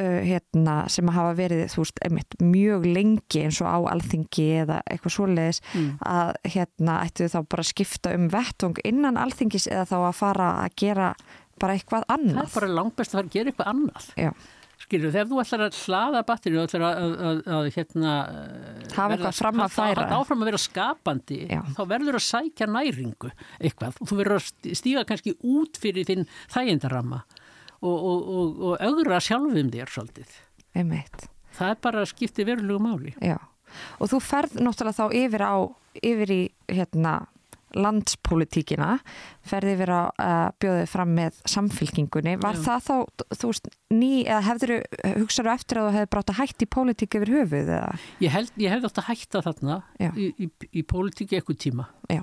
[0.00, 5.16] uh, hérna, sem hafa verið veist, einmitt, mjög lengi eins og á alþingi eða eitthvað
[5.16, 5.92] svoleiðis mm.
[6.06, 10.80] að hérna ættu þá bara skipta um vettung innan alþingis eða þá að fara að
[10.84, 11.12] gera
[11.60, 12.42] bara eitthvað annað.
[12.42, 14.10] Það er bara langt best að fara að gera eitthvað annað.
[14.18, 14.32] Já.
[14.82, 18.14] Skilju, þegar þú ætlar að hlaða batterið og ætlar að, að, að hérna
[18.96, 21.60] hafa eitthvað fram að færa að áfram að vera skapandi Já.
[21.76, 23.30] þá verður að sækja næringu
[23.60, 27.22] eitthvað og þú verður að stíga kannski út fyrir þinn þægindarama
[27.82, 30.36] og, og, og, og augra sjálfum þér svolítið.
[30.78, 31.28] Einmitt.
[31.52, 33.12] Það er bara að skipti verulegu máli.
[33.20, 33.36] Já,
[33.98, 35.54] og þú ferð náttúrulega þá yfir á,
[36.00, 37.18] yfir í hérna
[37.72, 38.98] landspolítíkina
[39.48, 42.34] ferði verið að uh, bjóðið fram með samfylkingunni.
[42.42, 42.62] Var Já.
[42.66, 44.74] það þá, þú veist, ný, eða hefður
[45.22, 47.94] hugsaðu eftir að þú hefði brátt að hætti í pólitík yfir höfuð eða?
[48.24, 50.10] Ég held, ég hefði átt að hætta þarna Já.
[50.12, 51.88] í, í, í pólitíki eitthvað tíma.
[52.12, 52.22] Já.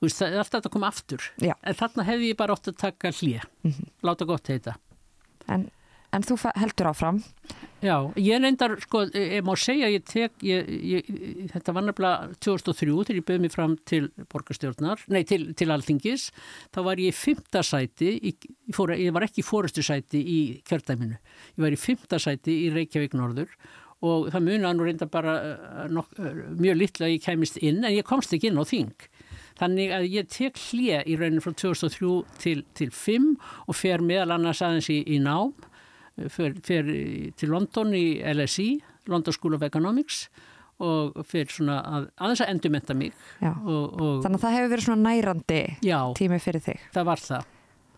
[0.00, 1.30] Þú veist, það er alltaf að koma aftur.
[1.44, 1.54] Já.
[1.60, 3.46] En þarna hefði ég bara átt að taka hlýja.
[4.06, 4.78] Láta gott heita.
[5.50, 5.66] En,
[6.14, 7.20] en þú heldur áfram?
[7.80, 11.06] Já, ég reyndar, sko, ég má segja, ég tek, ég, ég,
[11.54, 16.26] þetta var nefnilega 2003 þegar ég bauð mér fram til borgarstjórnar, nei, til, til alþingis,
[16.76, 20.40] þá var ég í fymta sæti, ég, fór, ég var ekki í fórustu sæti í
[20.68, 21.16] kjördæminu,
[21.56, 23.56] ég var í fymta sæti í Reykjavík Norður
[24.04, 27.82] og það muna nú reynda bara uh, nok, uh, mjög litla að ég kæmist inn,
[27.84, 28.92] en ég komst ekki inn á þing.
[29.60, 33.26] Þannig að ég tek hlje í rauninu frá 2003 til, til 5
[33.68, 35.52] og fer meðal annars aðeins í, í nám
[36.32, 38.70] fer, fer í- til London í LSI,
[39.12, 40.26] London School of Economics
[40.80, 43.12] og fer svona að, aðeins að endurmenta mig
[43.44, 43.50] Já.
[43.52, 46.86] og, og Þannig að það hefur verið svona nærandi já, tími fyrir þig.
[46.96, 47.48] það var það.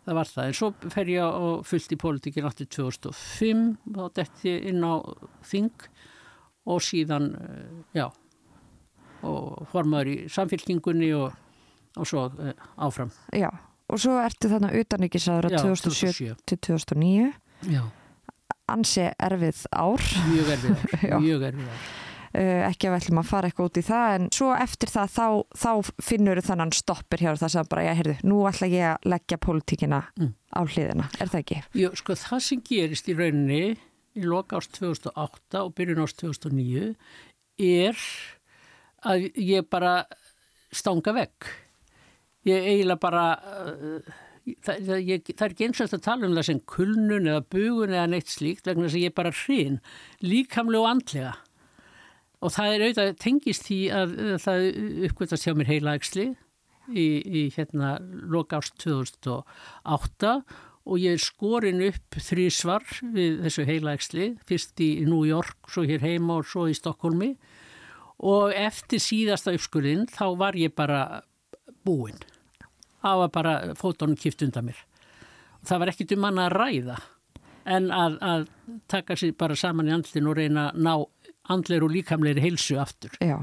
[0.03, 3.61] Það var það, en svo fer ég og fullt í pólitíkin átti 2005,
[3.95, 4.99] þá detti inn á
[5.47, 5.87] Þing
[6.67, 8.09] og síðan, eh, já,
[9.23, 11.37] og formaður í samfélkingunni og,
[11.97, 13.11] og svo eh, áfram.
[13.37, 13.51] Já.
[13.93, 17.33] Og svo ertu þannig utanrikiðsáður Já, 2007 til 2009.
[17.73, 17.83] Já,
[18.73, 20.01] Ansi erfið ár.
[20.31, 20.73] mjög erfið
[21.13, 21.91] ár, mjög erfið ár.
[22.33, 25.11] Uh, ekki að við ætlum að fara eitthvað út í það en svo eftir það
[25.13, 25.27] þá,
[25.61, 29.37] þá finnur þannan stoppir hjá það sem bara, já, heyrðu, nú ætla ég að leggja
[29.45, 30.31] pólitíkina Mm.
[30.57, 31.59] á hliðina, er það ekki?
[31.83, 33.61] Jú, sko það sem gerist í rauninni
[34.17, 36.95] í loka ást 2008 og byrjun ást 2009
[37.69, 38.01] er
[39.05, 40.07] að ég bara
[40.73, 41.51] stanga vekk.
[42.49, 43.25] Ég eiginlega bara,
[43.63, 44.13] uh,
[44.67, 47.45] það, ég, það er ekki eins og þetta að tala um það sem kulnun eða
[47.55, 49.81] bugun eða neitt slíkt vegna þess að ég er bara hrin,
[50.25, 51.35] líkamlega og andlega.
[52.43, 54.67] Og það er auðvitað tengist því að uh, það
[55.11, 56.29] uppgötast hjá mér heila ægsli
[56.91, 60.37] í, í hérna loka ást 2008
[60.83, 65.87] og ég er skorin upp þrísvar við þessu heila ægsli, fyrst í New York, svo
[65.87, 67.37] hér heima og svo í Stokkólmi
[68.23, 71.23] og eftir síðasta uppskurðin þá var ég bara
[71.87, 72.19] búinn.
[73.03, 74.79] Það var bara fótónum kipt undan mér.
[75.67, 77.01] Það var ekkit um hann að ræða
[77.73, 78.47] en að, að
[78.91, 80.95] taka sér bara saman í andlinn og reyna að ná
[81.53, 83.15] andleir og líkamleiri heilsu aftur.
[83.23, 83.37] Já,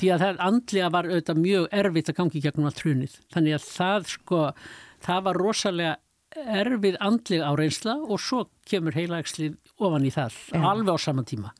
[0.00, 3.18] Því að það andlega var auðvitað mjög erfitt að gangi gegnum allt hrunið.
[3.34, 4.40] Þannig að það sko,
[5.06, 5.92] það var rosalega
[6.34, 10.62] erfið andlega áreynsla og svo kemur heilaækslið ofan í það, Já.
[10.66, 11.52] alveg á sama tíma.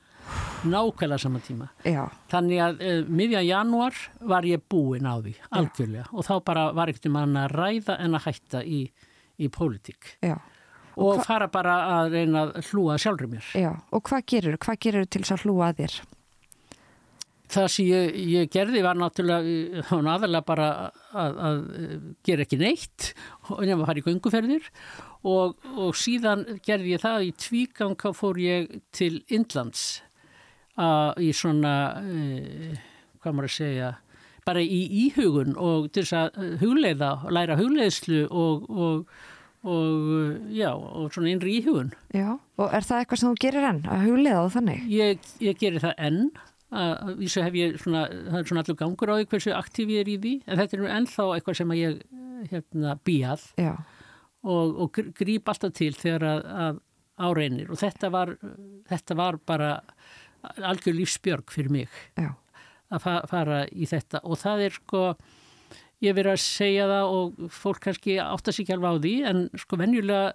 [0.64, 1.68] Nákvæmlega sama tíma.
[1.84, 6.06] já, Þannig að uh, miðjan janúar var ég búinn á því, algjörlega.
[6.12, 8.80] Og þá bara var ekkert um hann að ræða en að hætta í,
[9.38, 10.16] í pólitík.
[10.24, 10.38] já,
[10.96, 13.44] Og, fara bara að reyna að hlúa sjálfur mér.
[13.58, 13.72] já.
[13.90, 15.96] Og hvað gerur, hvað gerur til þess að hlúa að þér?
[17.54, 20.68] Það sem ég, ég gerði var náttúrulega það var aðalega bara
[21.12, 21.58] að, að
[22.24, 23.10] gera ekki neitt
[23.50, 24.70] og nefn að fara í gönguferðir
[25.28, 29.84] og, og síðan gerði ég það í tvígang þá fór ég til Indlands
[30.80, 32.78] að, í svona e,
[33.22, 33.92] hvað maður að segja
[34.44, 39.06] bara í íhugun og til þess að hugleiða og læra hugleiðslu og, og,
[39.64, 41.94] og já, og svona innri íhugun.
[42.12, 44.82] Já, og er það eitthvað sem þú gerir enn, að huglega á þannig?
[44.92, 46.20] Ég, ég geri það enn
[46.74, 50.02] að vísu hef ég svona, það er svona allur gangur á því hversu aktíf ég
[50.04, 52.00] er í því en þetta er nú ennþá eitthvað sem ég
[52.50, 53.44] hérna býjað
[54.44, 56.80] og, og gr- gríp alltaf til þegar að, að
[57.30, 58.34] áreinir og þetta var,
[58.90, 59.70] þetta var bara
[60.60, 61.88] algjör lífsbjörg fyrir mig
[62.18, 62.34] já,
[62.92, 64.22] að fa fara í þetta.
[64.24, 65.04] Og það er sko
[66.04, 69.44] ég verið að segja það og fólk kannski átta sig ekki alveg á því en
[69.60, 70.34] sko venjulega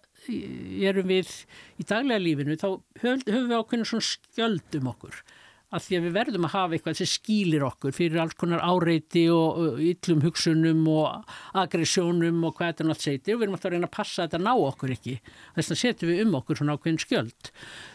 [0.89, 1.36] erum við
[1.80, 2.70] í daglega lífinu þá
[3.03, 5.22] höfum við ákveðin svona skjöld um okkur.
[5.70, 9.28] Að því að við verðum að hafa eitthvað sem skýlir okkur fyrir alls konar áreiti
[9.30, 13.36] og illum hugsunum og aggressjónum og hvað þetta nátt seitir.
[13.36, 15.14] Og við erum alltaf að reyna að passa að þetta ná okkur ekki.
[15.60, 17.51] Þess að setjum við um okkur svona ákveðin skjöld.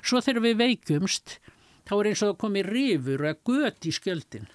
[0.06, 1.34] Svo þegar við veikumst
[1.88, 4.48] þá er eins og það komið rifur eða göt í skjöldin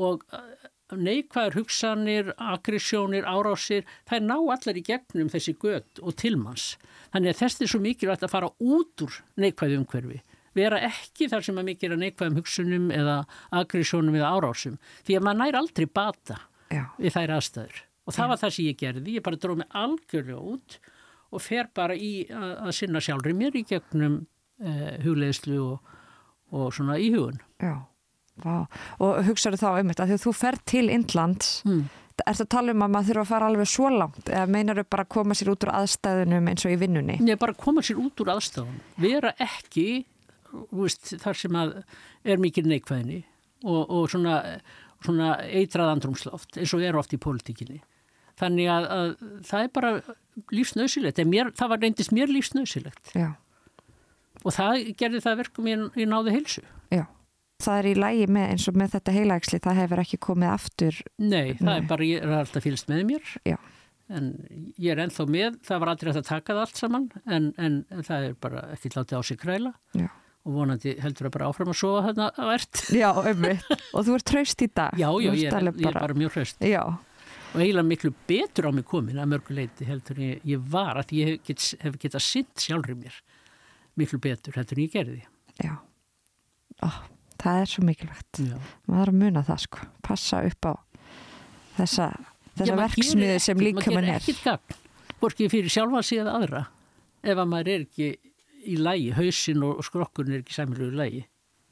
[0.00, 6.74] og uh, neikvæður hugsanir, aggressjónir, árásir, það ná allar í gegnum þessi gött og tilmanns.
[7.14, 10.20] Þannig að þess er svo mikilvægt að fara út úr neikvæðu umhverfi.
[10.58, 13.20] Vera ekki þar sem að mikið er neikvæðum hugsunum eða
[13.60, 14.80] aggressjónum eða árásum.
[15.06, 16.40] Því að maður nær aldrei bata
[16.70, 17.84] já, við þær aðstæður.
[18.06, 19.14] Og það var það sem ég gerði.
[19.14, 20.80] Ég bara dróð mig algjörlega út
[21.30, 24.16] og fer bara í að, að sinna sjálfri mér í gegnum
[24.58, 25.94] eh, hugleðslu og,
[26.52, 27.40] og svona í hugun.
[27.62, 27.76] já.
[28.40, 28.66] Vá.
[29.04, 31.82] Og hugsaðu þá um þetta, því að þú fer til Indlands, Mm.
[32.26, 34.76] er það að tala um að maður þurfa að fara alveg svo langt eða meinar
[34.80, 37.18] þau bara að koma sér út úr aðstæðunum eins og í vinnunni?
[37.20, 38.80] Nei, bara koma sér út úr aðstafan.
[38.96, 40.04] Vera ekki,
[40.72, 41.56] veist, þar sem
[42.24, 43.24] er mikil neikvæðinni
[43.64, 44.60] og, og svona,
[45.04, 47.82] svona eitrað andrumsloft eins og er oft í pólitíkinni.
[48.40, 49.92] Þannig að, að það er bara
[50.50, 51.20] lífsnausilegt.
[51.60, 53.12] Það var reyndist mér lífsnausilegt.
[53.12, 53.34] Já.
[54.44, 56.62] Og það gerði það verkum ég náði heilsu.
[56.92, 57.04] Já.
[57.60, 61.00] Það er í lægi með eins og með þetta heilaæksli, það hefur ekki komið aftur.
[61.20, 61.74] Nei, það Nei.
[61.74, 63.34] er bara, ég er alltaf fylgst með mér.
[63.48, 63.58] Já.
[64.10, 64.30] En
[64.80, 67.76] ég er ennþá með, það var aldrei að taka það allt saman, en, en,
[68.08, 69.74] það er bara ekki látið á sig kræla.
[69.98, 70.08] Já.
[70.48, 72.82] Og vonandi heldur það bara áfram að sofa þarna að verðt.
[72.96, 73.70] Já, ummitt.
[73.92, 74.96] og þú ert traust í dag.
[74.96, 76.64] Já, já, ég er, ég er bara mjög hraust.
[76.64, 76.82] Já,
[77.50, 81.14] Og eiginlega miklu betur á mig komin að mörguleiti heldur en ég, ég var að
[81.16, 83.16] ég hef, get, hef getað sint sjálfur mér
[83.98, 85.22] miklu betur heldur en ég gerði.
[85.62, 85.74] já.
[86.80, 86.88] Ó,
[87.42, 88.42] það er svo mikilvægt.
[88.44, 88.58] Já.
[88.86, 89.88] Maður er að muna það sko.
[90.06, 90.74] Passa upp á
[91.76, 92.10] þessa,
[92.56, 94.20] þessa verksmiðu sem líka mann maður er.
[94.20, 94.78] ekkert gagn,
[95.20, 96.62] hvorki fyrir sjálfa sig eða aðra
[97.20, 98.08] ef að maður er ekki
[98.70, 101.22] í lægi, hausinn og skrokkurinn er ekki sæmilugu lægi.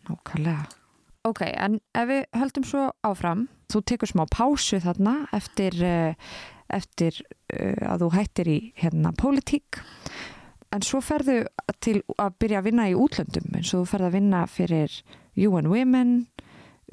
[0.09, 0.69] Nákvæmlega.
[1.29, 6.33] Ok, en ef við höldum svo áfram, þú tekur smá pásu þarna eftir, uh,
[6.73, 9.83] eftir uh, að þú hættir í hérna pólitík,
[10.75, 11.41] en svo ferðu
[11.85, 14.99] til að byrja að vinna í útlöndum, eins og þú ferð að vinna fyrir
[15.39, 16.13] UN Women,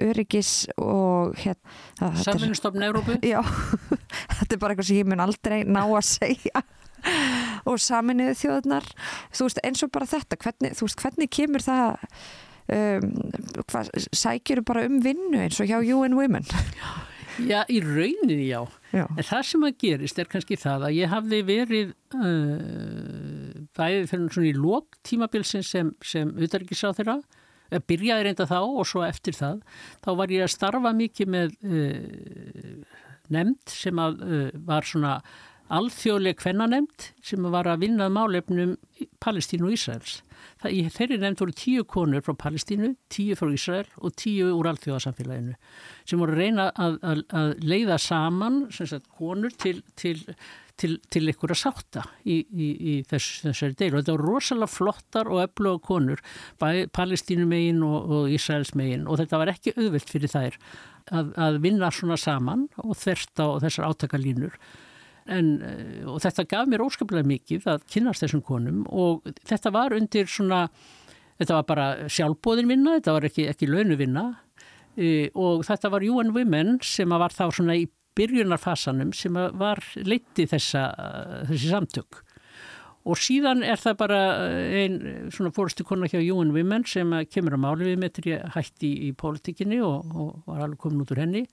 [0.01, 2.11] Öryggis og hérna...
[2.19, 3.15] Samvinnustofn Európu?
[3.23, 3.39] Já,
[4.37, 6.65] þetta er bara eitthvað sem ég mun aldrei ná að segja
[7.69, 8.87] og saminuðu þjóðunar
[9.29, 12.07] þú veist eins og bara þetta hvernig, þú veist hvernig kemur það
[12.73, 13.11] um,
[13.69, 16.47] hvað, sækjuru bara um vinnu eins og hjá UN Women
[17.35, 18.61] Já, í rauninni já.
[18.95, 23.44] Já, En það sem að gerist er kannski það að ég hafði verið uh,
[23.77, 27.19] bæðið fyrir svona í lók tímabilsin sem, sem utarrikiðsá þeirra
[27.89, 29.63] byrjaði reynda þá og svo eftir það
[30.05, 33.01] þá var ég að starfa mikið með uh,
[33.33, 35.17] nefnd sem að uh, var svona
[35.73, 38.73] alþjóðleg kvennanemnd sem var að vinna að málefnum
[39.23, 40.19] Palestínu og Ísraels.
[40.61, 44.69] Það, í þeirri nefnd voru tíu konur frá Palestínu, tíu frá Ísrael og tíu úr
[44.69, 45.55] alþjóðasamfélaginu
[46.05, 50.21] sem voru reyna að, að, að leiða saman sagt, konur til, til,
[50.79, 55.29] til, til að sátta í, í, í þess, þessari deil og þetta voru rosalega flottar
[55.31, 56.23] og öfluga konur
[56.61, 60.59] bæði Palestínu megin og, og Ísraels megin og þetta var ekki auðvilt fyrir þær
[61.11, 64.59] að, að vinna svona saman og þversta og þessar átakalínur.
[65.25, 68.83] En, eh, og þetta gaf mér óskaplega mikið að kynast þessum konum.
[68.93, 70.67] Og þetta var undir svona,
[71.39, 74.25] þetta var bara sjálfbóðin vinna, þetta var ekki, ekki launu vinna
[74.95, 80.47] e, og þetta var UN Women sem var þá svona í byrjunarfasanum sem var leiti
[80.49, 80.87] þessa,
[81.49, 82.21] þessi samtök
[83.05, 84.19] og síðan er það bara
[84.81, 88.89] einn svona fórstu kona hjá UN Women sem kemur að máli við með ég hætti
[88.89, 91.45] í, í pólitíkinni og, og var alveg komin út úr henni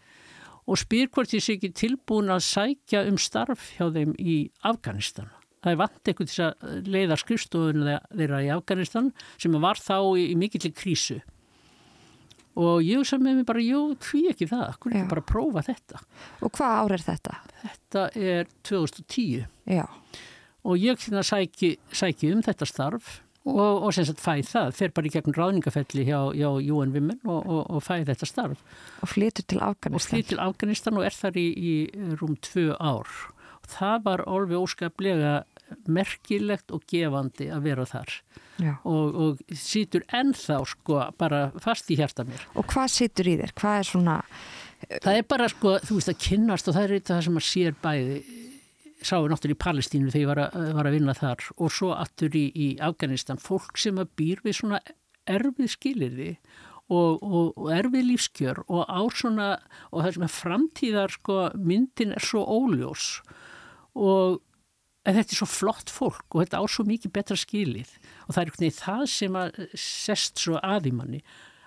[0.62, 4.36] og spyr hvort ég sé ekki tilbúin að sækja um starf hjá þeim í
[4.68, 5.28] Afganistan.
[5.62, 9.10] Það er vant eitthvað til að leiða skrifstofun þeirra í Afganistan
[9.42, 11.18] sem var þá í, í mikill krísu.
[12.60, 16.02] Og ég sagði með mig bara, jú, hví ekki það, hvernig ekki bara prófa þetta.
[16.42, 17.36] og hvað ár er þetta?
[17.62, 19.86] Þetta er 2010 Já,
[20.62, 24.92] og ég hérna sæki, sæki um þetta starf og, og sem sagt fæ það, fer
[24.94, 28.62] bara í gegn ráðningafelli hjá, hjá UN Women og, og, og fæ þetta starf.
[29.02, 31.72] og flytur til og Afganistan flýtt til Afganistan og er þar í, í
[32.20, 33.10] rúm tvö ár.
[33.62, 35.34] Og það var alveg óskaplega
[35.86, 38.16] merkilegt og gefandi að vera þar.
[38.86, 42.44] Og, og sýtur ennþá sko bara fast í hjarta mér.
[42.54, 43.54] og hvað situr í þér?
[43.58, 44.18] Hvað er svona
[44.82, 47.76] Það er bara sko, þú veist að kynnast og það er eitthvað sem að sér
[47.82, 48.16] bæði.
[49.02, 52.36] Sáu náttúrulega í Palestínu þegar ég var að, var að vinna þar og svo aftur
[52.38, 53.40] í, í Afganistan.
[53.42, 54.82] Fólk sem að býr við svona
[55.30, 56.28] erfið skilirði
[56.92, 59.48] og, og, og erfið lífskjör og á svona
[59.90, 63.08] og það sem er framtíðar sko myndin er svo óljós.
[63.98, 64.40] Og
[65.02, 67.90] en þetta er svo flott fólk og þetta á svo mikið betra skilið.
[68.28, 71.22] Og það er veginn það sem að sest svo að í manni.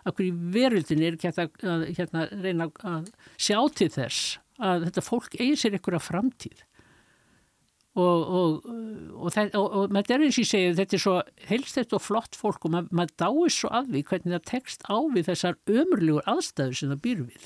[0.05, 3.09] Að hverju veröldinni er ekki að, að hérna, reyna að
[3.41, 6.63] sjá til þess að þetta fólk eigi sér einhverja framtíð?
[7.95, 8.65] Og, og,
[9.23, 11.13] og, og, maður er eins og ég segi þetta er svo
[11.47, 14.97] heilstætt og flott fólk og maður, maður dáir svo að því hvernig það tekst á
[15.15, 17.45] við þessar ömurlegur aðstæður sem það býr við.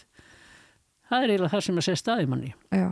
[1.09, 2.51] Það er eiginlega það sem að segja staði manni.
[2.73, 2.89] Já.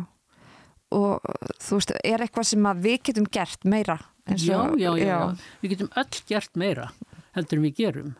[0.96, 1.24] Og
[1.60, 5.20] þú veist, er eitthvað sem við getum gert meira eins já, og- já, já, já,
[5.64, 6.90] við getum öll gert meira
[7.38, 8.16] heldur en við gerum.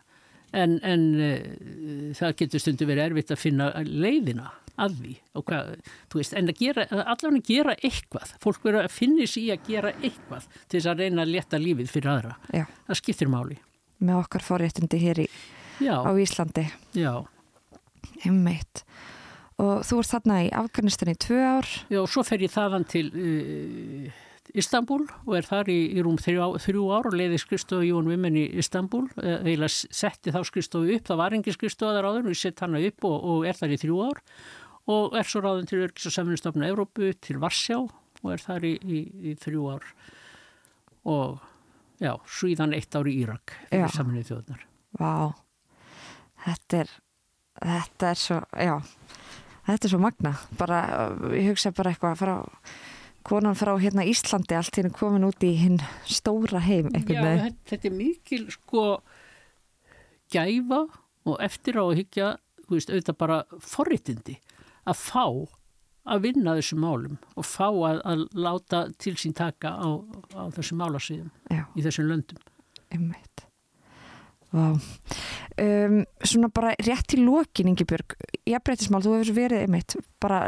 [0.56, 4.46] En, en uh, það getur stundu verið erfitt að finna leiðina
[4.80, 5.72] að því og hvað,
[6.08, 9.50] þú veist, en að gera allavega að gera eitthvað, fólk verður að finna sér í
[9.52, 13.32] að gera eitthvað til þess að reyna að leta lífið fyrir aðra, Já, það skiptir
[13.34, 13.58] máli.
[13.98, 15.26] Með okkar forréttindi hér í,
[15.84, 16.64] á Íslandi.
[16.96, 17.12] Já,
[18.24, 18.84] Einmitt.
[19.58, 21.68] Og þú ert þarna í Afganistan í tvö ár.
[21.90, 24.20] já, svo fer ég þaðan til uh,
[24.54, 28.38] Istanbul og er þar í, í rúm þrjú, þrjú ár og leiði skristofu Jón Vimmen
[28.38, 32.40] í Istanbul eða setti þá skristofu upp, það var engin skristofa þar áður og ég
[32.40, 34.22] sett hana upp og, og er þar í þrjú ár.
[34.88, 38.72] Og er svo ráðin til Örgis og Samvinnstofna Európu til Varsjá og er þar í,
[38.78, 39.90] í, í þrjú ár.
[41.08, 41.42] Og
[42.00, 44.64] já, svíðan eitt ár í Írak fyrir Samvinnið þjóðnar.
[44.98, 45.12] Vá,
[46.46, 46.94] þetta er,
[47.60, 48.76] þetta er svo, já,
[49.68, 50.78] þetta er svo magna, bara,
[51.36, 52.36] ég hugsa bara eitthvað frá
[53.28, 57.48] konan frá hérna Íslandi allt hérna komin út í hinn stóra heim Já, með.
[57.68, 58.84] þetta er mikil sko
[60.32, 60.84] gæfa
[61.28, 62.28] og eftir á að higgja
[62.68, 64.38] veist, auðvitað bara forritindi
[64.88, 65.24] að fá
[66.08, 69.88] að vinna þessum málum og fá að, að láta til sín taka á,
[70.32, 71.32] á þessum málasíðum
[71.76, 72.40] í þessum löndum
[72.88, 73.47] Einmitt.
[74.52, 78.14] Um, svona bara rétt í lokin Ingebjörg,
[78.48, 80.46] ég breytismál, þú hefur verið einmitt bara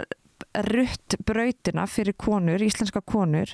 [0.67, 3.53] rutt brautina fyrir konur, íslenska konur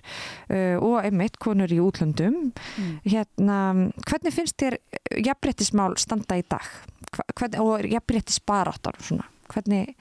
[0.49, 2.93] uh, og einmitt konur í útlöndum mm.
[3.05, 3.59] hérna,
[4.07, 4.79] hvernig finnst þér
[5.27, 6.69] jafnbrettismál standa í dag
[7.37, 9.01] hvernig, og jafnbrettisbaráttar
[9.53, 9.97] hvernig,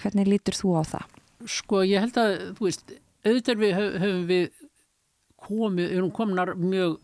[0.00, 1.18] hvernig lítur þú á það?
[1.48, 4.48] Sko ég held að þú veist, auðvitað við höfum við
[5.38, 6.98] komið, erum komnar mjög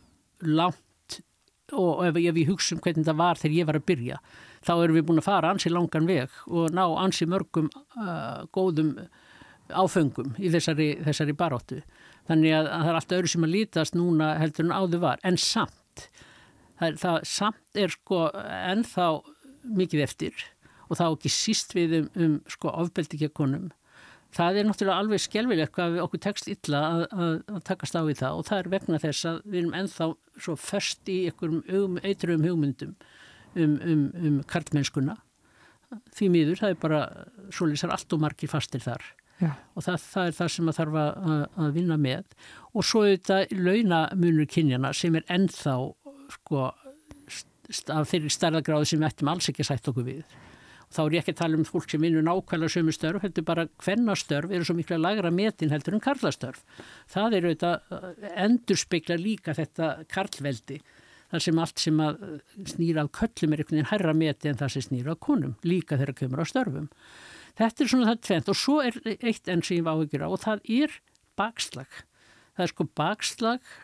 [0.45, 0.84] langt
[1.73, 4.19] og ef, ef ég hugsa um hvernig það var þegar ég var að byrja
[4.65, 8.95] þá erum við búin að fara ansi langan veg og ná ansi mörgum uh, góðum
[9.73, 11.81] áfengum í þessari, þessari baróttu.
[12.29, 15.23] Þannig að, að það er alltaf öðru sem að lítast núna heldur en áður var.
[15.25, 16.09] En samt,
[16.81, 19.09] það, það samt er sko ennþá
[19.65, 20.45] mikið eftir
[20.91, 23.71] og þá ekki síst við um, um sko ofbeldi ekki að konum.
[24.35, 28.17] Það er náttúrulega alveg skjálfilegt hvað okkur tekst illa að, að, að takast á í
[28.19, 30.09] það og það er vegna þess að við erum ennþá
[30.47, 32.95] svo först í einhverjum eitrum hugmyndum
[33.55, 35.19] um, um, um karlmennskuna.
[36.17, 37.03] Því miður, það er bara
[37.55, 39.05] svo lýsar allt og margir fastir þar
[39.39, 39.53] Já.
[39.75, 42.39] og það, það er það sem að þarf að, að vinna með.
[42.75, 45.77] Og svo er þetta launamunur kynjana sem er ennþá
[46.35, 46.65] sko
[47.95, 50.25] af þeirri starðagráði sem við ættum alls ekki að sætt okkur við
[50.95, 53.69] þá er ég ekki að tala um fólk sem vinnur nákvæmlega sömu störf, heldur bara
[53.83, 56.63] hvernastörf eru svo miklu að lagra metin heldur en karlastörf
[57.11, 60.81] það er auðvitað endur spekla líka þetta karlveldi
[61.35, 64.61] þar sem allt sem að eh, snýra af köllum er einhvern veginn herra meti en
[64.61, 66.91] það sem snýra af konum, líka þegar kemur á störfum.
[67.59, 70.29] Þetta er svona það tvent og svo er eitt enn sem ég var áhyggjur á
[70.29, 70.97] og það er
[71.39, 72.01] bakslag.
[72.55, 73.75] Það er sko bakslag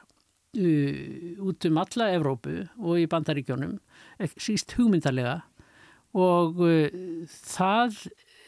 [0.59, 3.79] uh, út um alla Evrópu og í bandaríkjónum,
[4.39, 5.41] síst hugmyndarlega
[6.17, 6.87] og uh,
[7.31, 7.99] það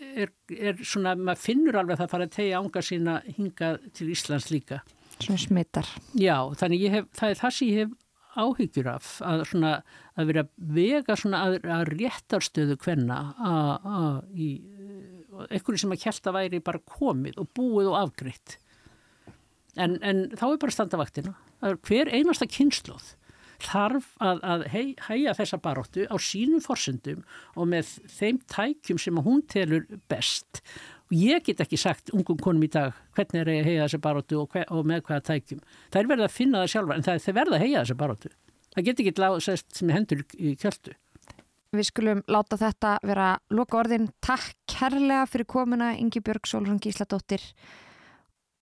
[0.03, 4.11] er, er svona, maður finnur alveg að það fara að tegja ánga sína hinga til
[4.13, 4.83] Íslands líka.
[5.19, 5.91] Svona smittar.
[6.19, 7.99] Já, þannig hef, það er það sem ég hef
[8.33, 9.73] áhyggjur af að, svona,
[10.17, 13.19] að vera vega að, að réttarstöðu hvenna
[14.33, 14.49] í
[15.51, 18.57] einhverju sem að kjælta væri bara komið og búið og afgriðt
[19.81, 21.35] en, en þá er bara standavaktina
[21.87, 23.15] hver einasta kynnslóð
[23.65, 24.65] þarf að, að
[25.07, 27.23] hæja þessa baróttu á sínum forsendum
[27.57, 30.63] og með þeim tækjum sem hún telur best
[31.13, 34.57] ég get ekki sagt ungum konum í dag hvernig er að heiða þessi baróttu og,
[34.73, 35.61] og með hvaða tækjum.
[35.93, 38.33] Það er verið að finna það sjálfa en það er verið að heiða þessi baróttu.
[38.73, 40.97] Það get ekki láðsest sem hendur í kjöldu.
[41.73, 44.11] Við skulum láta þetta vera loka orðin.
[44.25, 47.45] Takk kærlega fyrir komuna Ingi Björg Sólrún Gísladóttir